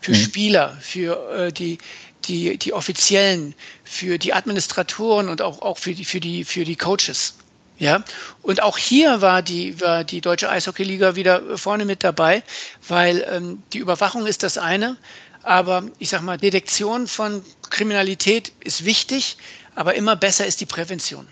[0.00, 0.16] Für mhm.
[0.16, 1.78] Spieler, für äh, die,
[2.24, 6.76] die, die Offiziellen, für die Administratoren und auch, auch für, die, für, die, für die
[6.76, 7.34] Coaches.
[7.82, 8.04] Ja,
[8.42, 12.44] und auch hier war die, war die Deutsche Eishockeyliga wieder vorne mit dabei,
[12.86, 14.96] weil ähm, die Überwachung ist das eine,
[15.42, 19.36] aber ich sag mal, Detektion von Kriminalität ist wichtig,
[19.74, 21.26] aber immer besser ist die Prävention.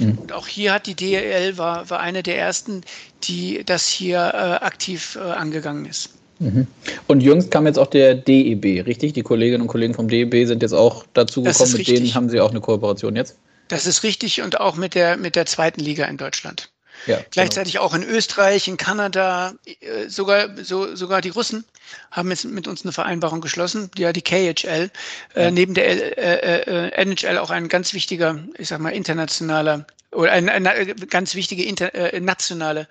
[0.00, 0.18] Mhm.
[0.18, 2.80] Und auch hier hat die DEL war, war eine der ersten,
[3.22, 6.10] die das hier äh, aktiv äh, angegangen ist.
[6.40, 6.66] Mhm.
[7.06, 9.12] Und jüngst kam jetzt auch der DEB, richtig?
[9.12, 12.40] Die Kolleginnen und Kollegen vom DEB sind jetzt auch dazu gekommen, mit denen haben Sie
[12.40, 13.36] auch eine Kooperation jetzt?
[13.68, 16.70] Das ist richtig und auch mit der, mit der zweiten Liga in Deutschland.
[17.06, 17.28] Ja, genau.
[17.30, 17.84] Gleichzeitig genau.
[17.84, 21.64] auch in Österreich, in Kanada, äh, sogar, so, sogar die Russen
[22.10, 24.90] haben jetzt mit uns eine Vereinbarung geschlossen, ja, die KHL,
[25.34, 30.32] äh, neben der äh, äh, NHL auch ein ganz wichtiger, ich sag mal, internationaler oder
[30.32, 32.86] eine, eine ganz wichtige inter, äh, nationale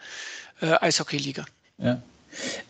[0.62, 1.46] äh, Eishockey-Liga.
[1.78, 2.02] Ja.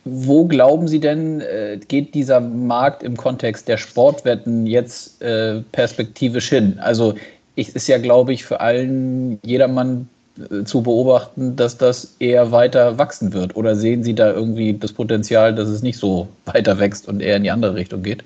[0.04, 6.50] Wo glauben Sie denn, äh, geht dieser Markt im Kontext der Sportwetten jetzt äh, perspektivisch
[6.50, 6.80] hin?
[6.80, 7.16] Also
[7.56, 10.10] ist ja, glaube ich, für allen jedermann
[10.50, 13.56] äh, zu beobachten, dass das eher weiter wachsen wird.
[13.56, 17.38] Oder sehen Sie da irgendwie das Potenzial, dass es nicht so weiter wächst und eher
[17.38, 18.24] in die andere Richtung geht?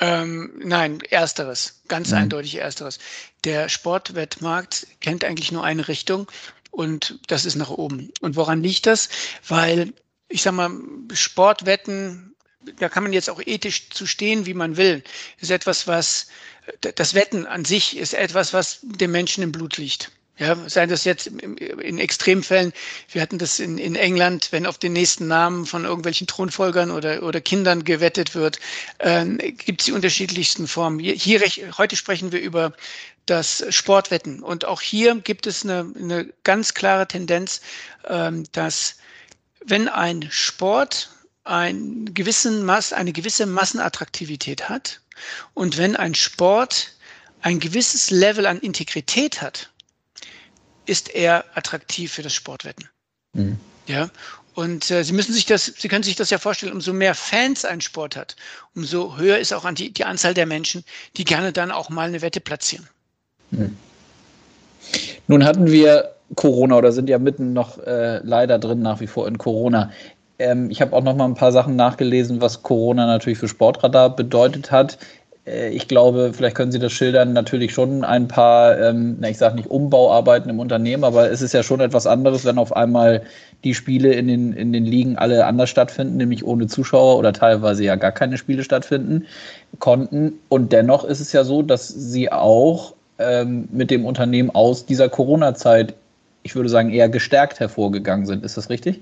[0.00, 2.18] Ähm, nein, ersteres, ganz mhm.
[2.18, 2.98] eindeutig ersteres.
[3.44, 6.26] Der Sportwettmarkt kennt eigentlich nur eine Richtung
[6.70, 8.10] und das ist nach oben.
[8.20, 9.10] Und woran liegt das?
[9.46, 9.92] Weil
[10.28, 10.70] ich sag mal,
[11.12, 12.34] Sportwetten,
[12.78, 15.02] da kann man jetzt auch ethisch zu stehen, wie man will.
[15.38, 16.28] Ist etwas, was,
[16.80, 20.10] das Wetten an sich ist etwas, was dem Menschen im Blut liegt.
[20.40, 22.72] Ja, sei das jetzt in Extremfällen,
[23.12, 27.22] wir hatten das in, in England, wenn auf den nächsten Namen von irgendwelchen Thronfolgern oder,
[27.24, 28.58] oder Kindern gewettet wird,
[29.00, 30.98] äh, gibt es die unterschiedlichsten Formen.
[30.98, 31.42] Hier, hier,
[31.76, 32.72] heute sprechen wir über
[33.26, 34.42] das Sportwetten.
[34.42, 37.60] Und auch hier gibt es eine, eine ganz klare Tendenz,
[38.08, 38.96] ähm, dass
[39.62, 41.10] wenn ein Sport
[41.50, 45.00] einen gewissen Mass, eine gewisse Massenattraktivität hat
[45.54, 46.92] und wenn ein Sport
[47.42, 49.70] ein gewisses Level an Integrität hat,
[50.86, 52.88] ist er attraktiv für das Sportwetten.
[53.32, 53.58] Mhm.
[53.86, 54.10] Ja,
[54.54, 57.64] und äh, Sie müssen sich das, Sie können sich das ja vorstellen, umso mehr Fans
[57.64, 58.36] ein Sport hat,
[58.74, 60.84] umso höher ist auch die, die Anzahl der Menschen,
[61.16, 62.88] die gerne dann auch mal eine Wette platzieren.
[63.50, 63.76] Mhm.
[65.26, 69.26] Nun hatten wir Corona oder sind ja mitten noch äh, leider drin nach wie vor
[69.26, 69.90] in Corona.
[70.40, 74.16] Ähm, ich habe auch noch mal ein paar Sachen nachgelesen, was Corona natürlich für Sportradar
[74.16, 74.98] bedeutet hat.
[75.46, 79.38] Äh, ich glaube, vielleicht können Sie das schildern, natürlich schon ein paar, ähm, na, ich
[79.38, 83.22] sage nicht Umbauarbeiten im Unternehmen, aber es ist ja schon etwas anderes, wenn auf einmal
[83.64, 87.84] die Spiele in den, in den Ligen alle anders stattfinden, nämlich ohne Zuschauer oder teilweise
[87.84, 89.26] ja gar keine Spiele stattfinden
[89.78, 90.32] konnten.
[90.48, 95.10] Und dennoch ist es ja so, dass Sie auch ähm, mit dem Unternehmen aus dieser
[95.10, 95.94] Corona-Zeit
[96.42, 98.44] ich würde sagen, eher gestärkt hervorgegangen sind.
[98.44, 99.00] Ist das richtig?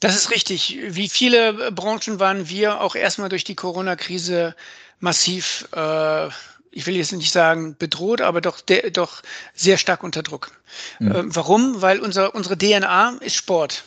[0.00, 0.78] Das ist richtig.
[0.88, 4.54] Wie viele Branchen waren wir auch erstmal durch die Corona-Krise
[5.00, 6.26] massiv, äh,
[6.70, 9.22] ich will jetzt nicht sagen bedroht, aber doch, de, doch
[9.54, 10.52] sehr stark unter Druck.
[10.98, 11.12] Mhm.
[11.12, 11.82] Äh, warum?
[11.82, 13.84] Weil unser, unsere DNA ist Sport.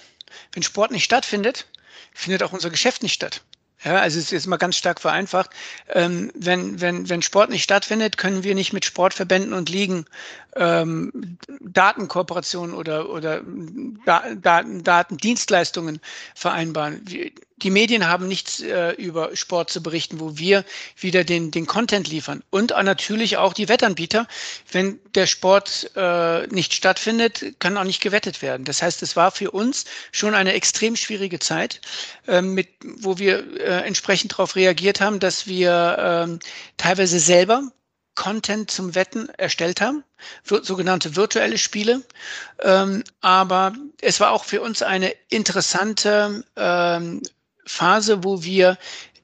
[0.54, 1.68] Wenn Sport nicht stattfindet,
[2.14, 3.42] findet auch unser Geschäft nicht statt.
[3.84, 5.52] Ja, also es ist jetzt mal ganz stark vereinfacht.
[5.88, 10.06] Ähm, wenn, wenn, wenn Sport nicht stattfindet, können wir nicht mit Sportverbänden und Ligen
[10.56, 13.42] ähm, Datenkooperationen oder, oder
[14.06, 16.00] Daten, Datendienstleistungen
[16.36, 17.04] vereinbaren.
[17.62, 20.64] Die Medien haben nichts äh, über Sport zu berichten, wo wir
[20.98, 22.42] wieder den, den Content liefern.
[22.50, 24.28] Und natürlich auch die Wettanbieter.
[24.72, 28.64] Wenn der Sport äh, nicht stattfindet, kann auch nicht gewettet werden.
[28.64, 31.82] Das heißt, es war für uns schon eine extrem schwierige Zeit,
[32.28, 36.46] äh, mit, wo wir äh, entsprechend darauf reagiert haben, dass wir äh,
[36.78, 37.64] teilweise selber
[38.20, 40.04] Content zum Wetten erstellt haben,
[40.44, 42.02] sogenannte virtuelle Spiele.
[42.62, 47.22] Ähm, aber es war auch für uns eine interessante ähm,
[47.66, 48.78] Phase, wo wir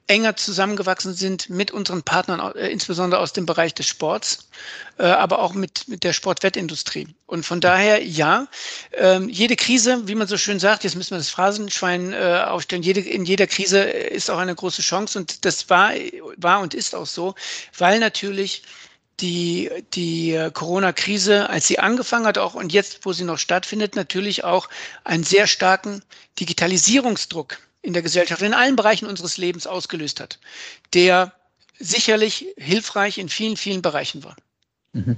[0.06, 4.48] enger zusammengewachsen sind mit unseren Partnern, äh, insbesondere aus dem Bereich des Sports,
[4.98, 7.08] äh, aber auch mit, mit der Sportwettindustrie.
[7.26, 8.46] Und von daher, ja,
[8.92, 12.82] ähm, jede Krise, wie man so schön sagt, jetzt müssen wir das Phrasenschwein äh, aufstellen,
[12.82, 15.92] jede, in jeder Krise ist auch eine große Chance und das war,
[16.36, 17.34] war und ist auch so,
[17.76, 18.62] weil natürlich
[19.20, 24.44] die, die Corona-Krise, als sie angefangen hat, auch und jetzt, wo sie noch stattfindet, natürlich
[24.44, 24.68] auch
[25.04, 26.02] einen sehr starken
[26.38, 30.38] Digitalisierungsdruck in der Gesellschaft, in allen Bereichen unseres Lebens ausgelöst hat,
[30.92, 31.32] der
[31.78, 34.36] sicherlich hilfreich in vielen, vielen Bereichen war.
[34.92, 35.16] Mhm.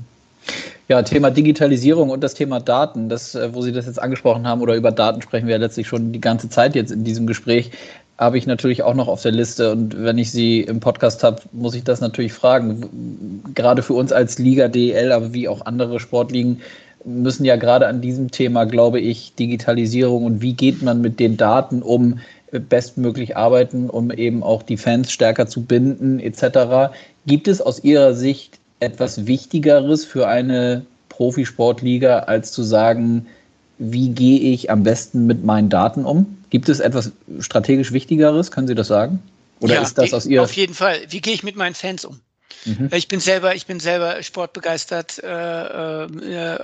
[0.88, 4.62] Ja, Thema Digitalisierung und das Thema Daten, das, äh, wo Sie das jetzt angesprochen haben,
[4.62, 7.70] oder über Daten sprechen wir ja letztlich schon die ganze Zeit jetzt in diesem Gespräch,
[8.18, 9.70] habe ich natürlich auch noch auf der Liste.
[9.70, 13.42] Und wenn ich Sie im Podcast habe, muss ich das natürlich fragen.
[13.54, 16.60] Gerade für uns als Liga DL, aber wie auch andere Sportligen,
[17.04, 21.36] müssen ja gerade an diesem Thema, glaube ich, Digitalisierung und wie geht man mit den
[21.36, 22.18] Daten um,
[22.50, 26.92] bestmöglich arbeiten, um eben auch die Fans stärker zu binden, etc.
[27.26, 33.26] Gibt es aus Ihrer Sicht etwas Wichtigeres für eine Profisportliga, als zu sagen,
[33.78, 36.38] wie gehe ich am besten mit meinen Daten um?
[36.50, 38.50] Gibt es etwas strategisch Wichtigeres?
[38.50, 39.22] Können Sie das sagen?
[39.60, 40.44] Oder ja, ist das aus Ihrer?
[40.44, 41.00] Auf jeden Fall.
[41.08, 42.20] Wie gehe ich mit meinen Fans um?
[42.64, 42.90] Mhm.
[42.92, 46.58] Ich bin selber, ich bin selber sportbegeistert, äh, äh,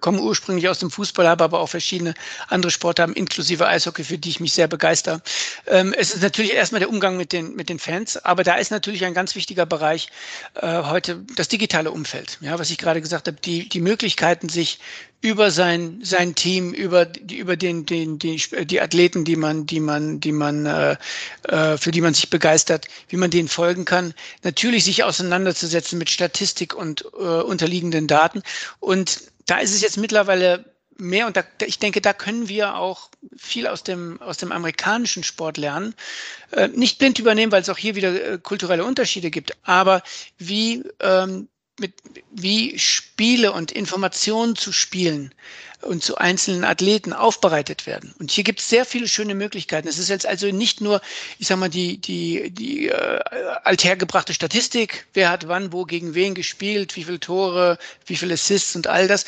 [0.00, 2.14] komme ursprünglich aus dem Fußball, habe aber auch verschiedene
[2.48, 5.20] andere Sportarten, inklusive Eishockey, für die ich mich sehr begeister.
[5.66, 8.70] Ähm, es ist natürlich erstmal der Umgang mit den, mit den Fans, aber da ist
[8.70, 10.10] natürlich ein ganz wichtiger Bereich
[10.54, 12.38] äh, heute das digitale Umfeld.
[12.40, 14.80] Ja, was ich gerade gesagt habe, die, die Möglichkeiten, sich
[15.20, 19.80] über sein sein Team, über die über den den die, die Athleten, die man die
[19.80, 20.96] man die man äh,
[21.48, 24.14] äh, für die man sich begeistert, wie man denen folgen kann.
[24.44, 28.42] Natürlich sich auseinanderzusetzen mit Statistik und äh, unterliegenden Daten.
[28.78, 30.64] Und da ist es jetzt mittlerweile
[30.98, 35.24] mehr und da, ich denke, da können wir auch viel aus dem aus dem amerikanischen
[35.24, 35.94] Sport lernen.
[36.52, 40.02] Äh, nicht blind übernehmen, weil es auch hier wieder äh, kulturelle Unterschiede gibt, aber
[40.38, 41.48] wie ähm,
[41.78, 41.94] mit,
[42.30, 45.34] wie Spiele und Informationen zu Spielen
[45.82, 48.14] und zu einzelnen Athleten aufbereitet werden.
[48.18, 49.86] Und hier gibt es sehr viele schöne Möglichkeiten.
[49.86, 51.00] Es ist jetzt also nicht nur,
[51.38, 53.20] ich sag mal, die, die, die äh,
[53.64, 58.74] althergebrachte Statistik, wer hat wann, wo, gegen wen gespielt, wie viele Tore, wie viele Assists
[58.74, 59.24] und all das.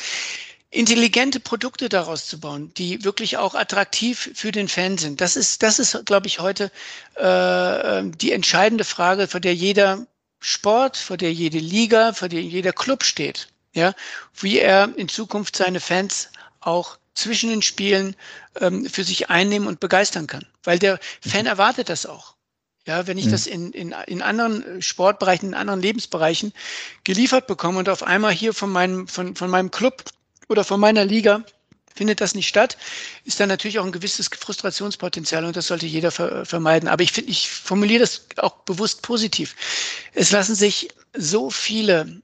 [0.73, 5.19] Intelligente Produkte daraus zu bauen, die wirklich auch attraktiv für den Fan sind.
[5.19, 6.71] Das ist, das ist, glaube ich, heute
[7.15, 10.07] äh, die entscheidende Frage, vor der jeder
[10.41, 13.47] Sport, vor der jede Liga, vor der jeder Club steht.
[13.73, 13.93] Ja,
[14.37, 16.29] wie er in Zukunft seine Fans
[16.59, 18.15] auch zwischen den Spielen
[18.59, 20.45] ähm, für sich einnehmen und begeistern kann.
[20.63, 22.35] Weil der Fan erwartet das auch.
[22.85, 23.31] Ja, wenn ich mhm.
[23.31, 26.51] das in, in, in anderen Sportbereichen, in anderen Lebensbereichen
[27.03, 30.03] geliefert bekomme und auf einmal hier von meinem, von, von meinem Club
[30.49, 31.43] oder von meiner Liga
[31.95, 32.77] Findet das nicht statt,
[33.25, 36.87] ist da natürlich auch ein gewisses Frustrationspotenzial und das sollte jeder ver vermeiden.
[36.89, 39.55] Aber ich finde, ich formuliere das auch bewusst positiv.
[40.13, 42.21] Es lassen sich so viele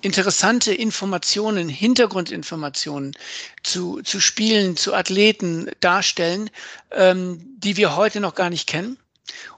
[0.00, 3.14] interessante Informationen, Hintergrundinformationen
[3.62, 6.50] zu, zu Spielen, zu Athleten darstellen,
[6.92, 8.96] ähm, die wir heute noch gar nicht kennen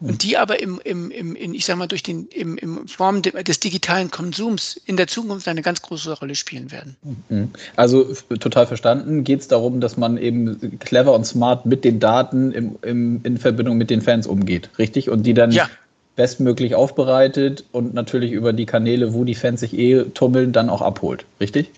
[0.00, 3.22] und die aber im, im, im, in, ich sag mal, durch den, im, im Form
[3.22, 6.96] des digitalen Konsums in der Zukunft eine ganz große Rolle spielen werden.
[7.28, 7.50] Mhm.
[7.76, 8.04] Also
[8.40, 9.24] total verstanden.
[9.24, 13.38] Geht es darum, dass man eben clever und smart mit den Daten im, im, in
[13.38, 15.10] Verbindung mit den Fans umgeht, richtig?
[15.10, 15.68] Und die dann ja.
[16.16, 20.82] bestmöglich aufbereitet und natürlich über die Kanäle, wo die Fans sich eh tummeln, dann auch
[20.82, 21.70] abholt, richtig?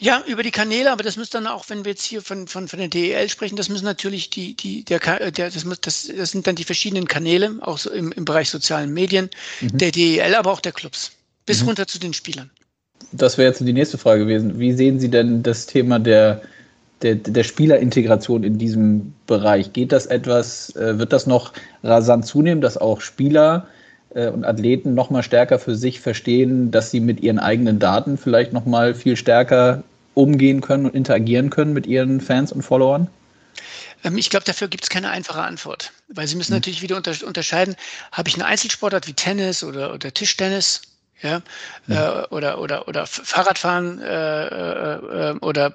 [0.00, 2.68] Ja, über die Kanäle, aber das müsste dann auch, wenn wir jetzt hier von, von,
[2.68, 6.30] von der DEL sprechen, das müssen natürlich die, die, der, der das, muss, das, das
[6.30, 9.28] sind dann die verschiedenen Kanäle, auch so im, im Bereich sozialen Medien,
[9.60, 9.78] mhm.
[9.78, 11.12] der DEL, aber auch der Clubs,
[11.46, 11.68] bis mhm.
[11.68, 12.50] runter zu den Spielern.
[13.12, 14.58] Das wäre jetzt die nächste Frage gewesen.
[14.58, 16.42] Wie sehen Sie denn das Thema der,
[17.02, 19.72] der, der Spielerintegration in diesem Bereich?
[19.72, 23.66] Geht das etwas, äh, wird das noch rasant zunehmen, dass auch Spieler
[24.10, 28.52] und Athleten noch mal stärker für sich verstehen, dass sie mit ihren eigenen Daten vielleicht
[28.52, 29.82] noch mal viel stärker
[30.14, 33.08] umgehen können und interagieren können mit ihren Fans und Followern?
[34.04, 36.58] Ähm, ich glaube, dafür gibt es keine einfache Antwort, weil Sie müssen mhm.
[36.58, 37.76] natürlich wieder unter, unterscheiden,
[38.12, 40.82] habe ich eine Einzelsportart wie Tennis oder, oder Tischtennis
[41.22, 41.42] ja,
[41.86, 41.96] mhm.
[41.96, 45.72] äh, oder, oder, oder Fahrradfahren äh, äh, äh oder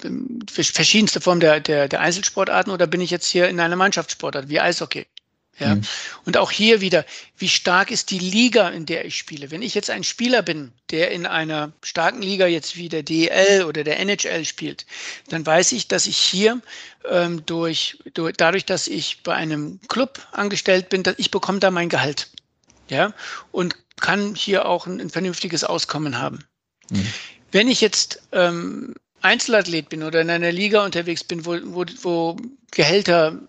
[0.49, 4.59] verschiedenste Formen der, der, der Einzelsportarten oder bin ich jetzt hier in einer Mannschaftssportart wie
[4.59, 5.05] Eishockey?
[5.59, 5.75] Ja.
[5.75, 5.81] Mhm.
[6.25, 7.05] Und auch hier wieder,
[7.37, 9.51] wie stark ist die Liga, in der ich spiele?
[9.51, 13.63] Wenn ich jetzt ein Spieler bin, der in einer starken Liga jetzt wie der DL
[13.63, 14.85] oder der NHL spielt,
[15.29, 16.59] dann weiß ich, dass ich hier
[17.07, 21.69] ähm, durch, durch, dadurch, dass ich bei einem Club angestellt bin, dass ich bekomme da
[21.69, 22.29] mein Gehalt.
[22.89, 23.13] Ja,
[23.51, 26.39] und kann hier auch ein, ein vernünftiges Auskommen haben.
[26.89, 27.07] Mhm.
[27.51, 32.37] Wenn ich jetzt ähm, Einzelathlet bin oder in einer Liga unterwegs bin, wo, wo, wo
[32.71, 33.39] Gehälter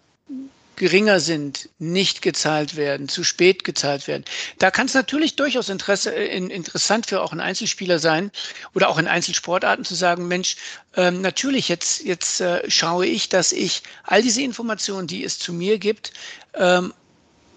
[0.76, 4.24] geringer sind, nicht gezahlt werden, zu spät gezahlt werden.
[4.58, 8.30] Da kann es natürlich durchaus Interesse, äh, in, interessant für auch einen Einzelspieler sein
[8.74, 10.56] oder auch in Einzelsportarten zu sagen, Mensch,
[10.96, 15.52] ähm, natürlich jetzt, jetzt äh, schaue ich, dass ich all diese Informationen, die es zu
[15.52, 16.12] mir gibt,
[16.54, 16.92] ähm,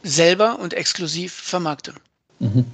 [0.04, 1.94] selber und exklusiv vermarkte.
[2.40, 2.66] Mhm.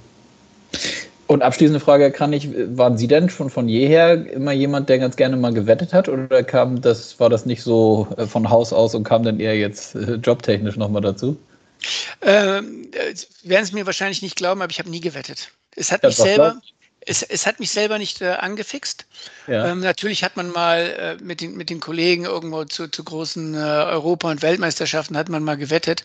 [1.26, 5.16] Und abschließende Frage, kann ich, waren Sie denn schon von jeher immer jemand, der ganz
[5.16, 8.94] gerne mal gewettet hat oder kam das, war das nicht so äh, von Haus aus
[8.94, 11.38] und kam dann eher jetzt äh, jobtechnisch nochmal dazu?
[12.20, 13.14] Ähm, äh,
[13.48, 15.50] werden Sie mir wahrscheinlich nicht glauben, aber ich habe nie gewettet.
[15.76, 16.60] Es hat ja, mich selber,
[17.06, 19.06] es, es hat mich selber nicht äh, angefixt.
[19.46, 19.68] Ja.
[19.68, 23.54] Ähm, natürlich hat man mal äh, mit, den, mit den Kollegen irgendwo zu, zu großen
[23.54, 26.04] äh, Europa- und Weltmeisterschaften hat man mal gewettet.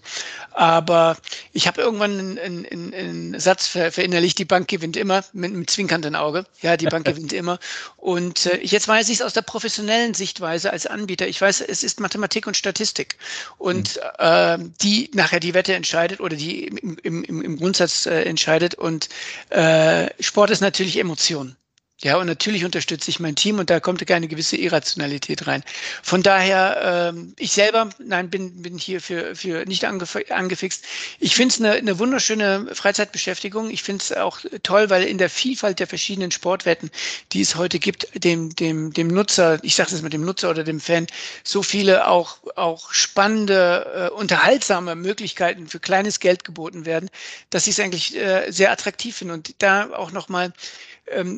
[0.51, 1.17] Aber
[1.53, 5.67] ich habe irgendwann einen, einen, einen Satz ver, verinnerlicht, die Bank gewinnt immer, mit einem
[5.67, 6.45] zwinkernden Auge.
[6.61, 7.59] Ja, die Bank gewinnt immer.
[7.97, 11.27] Und äh, jetzt weiß ich es aus der professionellen Sichtweise als Anbieter.
[11.27, 13.17] Ich weiß, es ist Mathematik und Statistik.
[13.57, 14.01] Und mhm.
[14.17, 18.75] äh, die nachher die Wette entscheidet oder die im, im, im Grundsatz äh, entscheidet.
[18.75, 19.09] Und
[19.49, 21.55] äh, Sport ist natürlich Emotion.
[22.01, 25.65] Ja, und natürlich unterstütze ich mein Team und da kommt keine gewisse Irrationalität rein.
[26.01, 30.85] Von daher, ähm, ich selber, nein, bin, bin hier für, für nicht angef angefixt.
[31.19, 33.69] Ich finde es eine, eine wunderschöne Freizeitbeschäftigung.
[33.69, 36.89] Ich finde es auch toll, weil in der Vielfalt der verschiedenen Sportwetten,
[37.33, 40.63] die es heute gibt, dem, dem, dem Nutzer, ich sage es mit dem Nutzer oder
[40.63, 41.05] dem Fan,
[41.43, 47.09] so viele auch, auch spannende, äh, unterhaltsame Möglichkeiten für kleines Geld geboten werden,
[47.49, 49.33] dass ich es eigentlich äh, sehr attraktiv finde.
[49.33, 50.53] Und da auch nochmal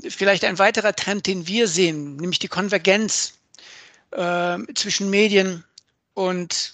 [0.10, 3.34] vielleicht ein weiterer Trend, den wir sehen, nämlich die Konvergenz
[4.12, 5.64] äh, zwischen Medien
[6.14, 6.74] und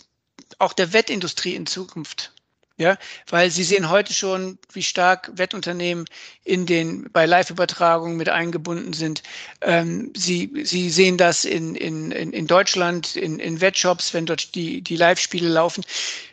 [0.60, 2.32] auch der Wettindustrie in Zukunft.
[2.80, 2.96] Ja,
[3.28, 6.06] weil Sie sehen heute schon, wie stark Wettunternehmen
[6.44, 9.24] in den, bei Live-Übertragungen mit eingebunden sind.
[9.62, 14.84] Ähm, Sie, Sie sehen das in, in, in Deutschland, in, in Wettshops, wenn dort die,
[14.84, 15.84] die Live-Spiele laufen.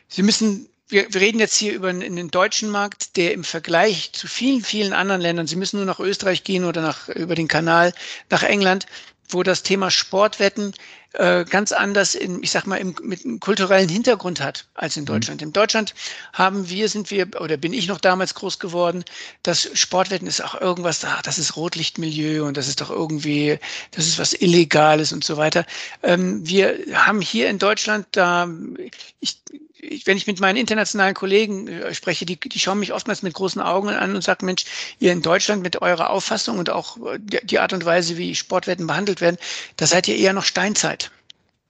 [0.09, 4.29] Sie müssen wir, wir reden jetzt hier über einen, deutschen Markt, der im Vergleich zu
[4.29, 7.93] vielen, vielen anderen Ländern, Sie müssen nur nach Österreich gehen oder nach, über den Kanal
[8.31, 8.87] nach England,
[9.29, 10.75] wo das Thema Sportwetten
[11.15, 15.05] äh, ganz anders in, ich sag mal, im, mit einem kulturellen Hintergrund hat als in
[15.05, 15.07] mhm.
[15.07, 15.41] Deutschland.
[15.41, 15.47] Mhm.
[15.49, 15.95] In Deutschland
[16.33, 19.05] haben wir, sind wir, oder bin ich noch damals groß geworden,
[19.43, 23.59] dass Sportwetten ist auch irgendwas, ach, das ist Rotlichtmilieu und das ist doch irgendwie,
[23.93, 25.65] das ist was Illegales und so weiter.
[26.03, 28.49] Ähm, wir haben hier in Deutschland da,
[29.21, 29.39] ich,
[30.05, 33.61] wenn ich mit meinen internationalen Kollegen äh, spreche, die, die schauen mich oftmals mit großen
[33.61, 34.65] Augen an und sagen, Mensch,
[34.99, 38.87] ihr in Deutschland mit eurer Auffassung und auch äh, die Art und Weise, wie Sportwetten
[38.87, 39.37] behandelt werden,
[39.77, 41.11] da seid ihr eher noch Steinzeit.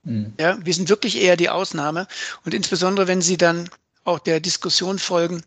[0.03, 0.33] Mhm.
[0.39, 2.07] Ja, wir sind wirklich eher die Ausnahme.
[2.43, 3.69] Und insbesondere, wenn sie dann
[4.03, 5.43] auch der Diskussion folgen,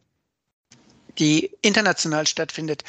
[1.19, 2.85] die international stattfindet,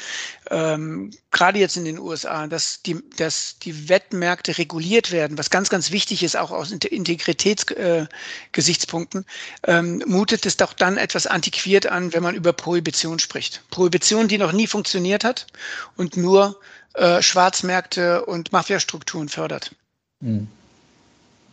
[0.49, 5.69] ähm, gerade jetzt in den USA, dass die, dass die Wettmärkte reguliert werden, was ganz,
[5.69, 9.25] ganz wichtig ist, auch aus Integritätsgesichtspunkten,
[9.63, 13.61] äh, ähm, mutet es doch dann etwas antiquiert an, wenn man über Prohibition spricht.
[13.69, 15.47] Prohibition, die noch nie funktioniert hat
[15.95, 16.59] und nur
[16.93, 19.73] äh, Schwarzmärkte und Mafiastrukturen fördert.
[20.21, 20.47] Hm.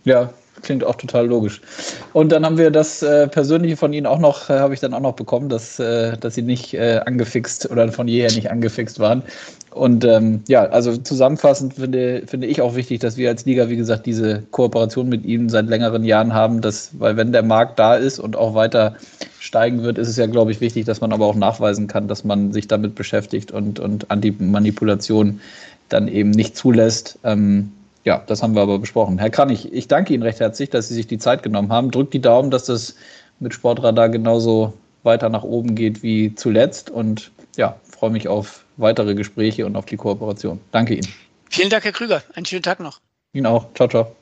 [0.05, 0.33] Ja,
[0.63, 1.61] klingt auch total logisch.
[2.13, 4.95] Und dann haben wir das äh, Persönliche von Ihnen auch noch, äh, habe ich dann
[4.95, 8.99] auch noch bekommen, dass, äh, dass Sie nicht äh, angefixt oder von jeher nicht angefixt
[8.99, 9.23] waren.
[9.77, 13.77] Und ähm, ja, also zusammenfassend finde, finde ich auch wichtig, dass wir als Liga, wie
[13.77, 17.95] gesagt, diese Kooperation mit Ihnen seit längeren Jahren haben, dass, weil wenn der Markt da
[17.95, 18.97] ist und auch weiter
[19.39, 22.25] steigen wird, ist es ja, glaube ich, wichtig, dass man aber auch nachweisen kann, dass
[22.25, 25.41] man sich damit beschäftigt und, und Anti-Manipulation
[25.91, 27.19] dann eben nicht zulässt.
[27.23, 27.73] Ähm,
[28.07, 29.19] ja, das haben wir aber besprochen.
[29.19, 31.91] Herr Kranich, ich danke Ihnen recht herzlich, dass Sie sich die Zeit genommen haben.
[31.91, 32.95] Drückt die Daumen, dass das
[33.41, 39.17] mit Sportradar genauso weiter nach oben geht wie zuletzt und ja, freue mich auf weitere
[39.17, 40.61] Gespräche und auf die Kooperation.
[40.71, 41.09] Danke Ihnen.
[41.51, 42.23] Vielen Dank, Herr Krüger.
[42.35, 43.01] Einen schönen Tag noch.
[43.33, 43.67] Ihnen auch.
[43.75, 44.15] Ciao, ciao.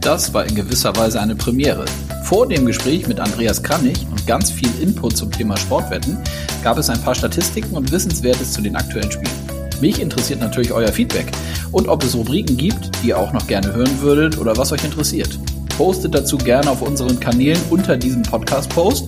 [0.00, 1.84] Das war in gewisser Weise eine Premiere.
[2.22, 6.18] Vor dem Gespräch mit Andreas Kranich und ganz viel Input zum Thema Sportwetten
[6.62, 9.57] gab es ein paar Statistiken und Wissenswertes zu den aktuellen Spielen.
[9.80, 11.30] Mich interessiert natürlich euer Feedback
[11.70, 14.82] und ob es Rubriken gibt, die ihr auch noch gerne hören würdet oder was euch
[14.84, 15.38] interessiert.
[15.76, 19.06] Postet dazu gerne auf unseren Kanälen unter diesem Podcast-Post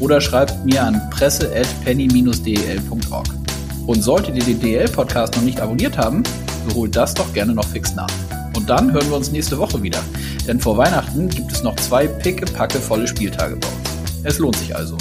[0.00, 3.28] oder schreibt mir an presse.penny-del.org.
[3.86, 6.22] Und solltet ihr den DL-Podcast noch nicht abonniert haben,
[6.68, 8.10] so holt das doch gerne noch fix nach.
[8.54, 10.00] Und dann hören wir uns nächste Woche wieder.
[10.46, 13.78] Denn vor Weihnachten gibt es noch zwei picke-packe volle Spieltage bei uns.
[14.24, 14.98] Es lohnt sich also.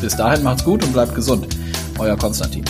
[0.00, 1.46] Bis dahin macht's gut und bleibt gesund.
[1.98, 2.64] Euer Konstantin.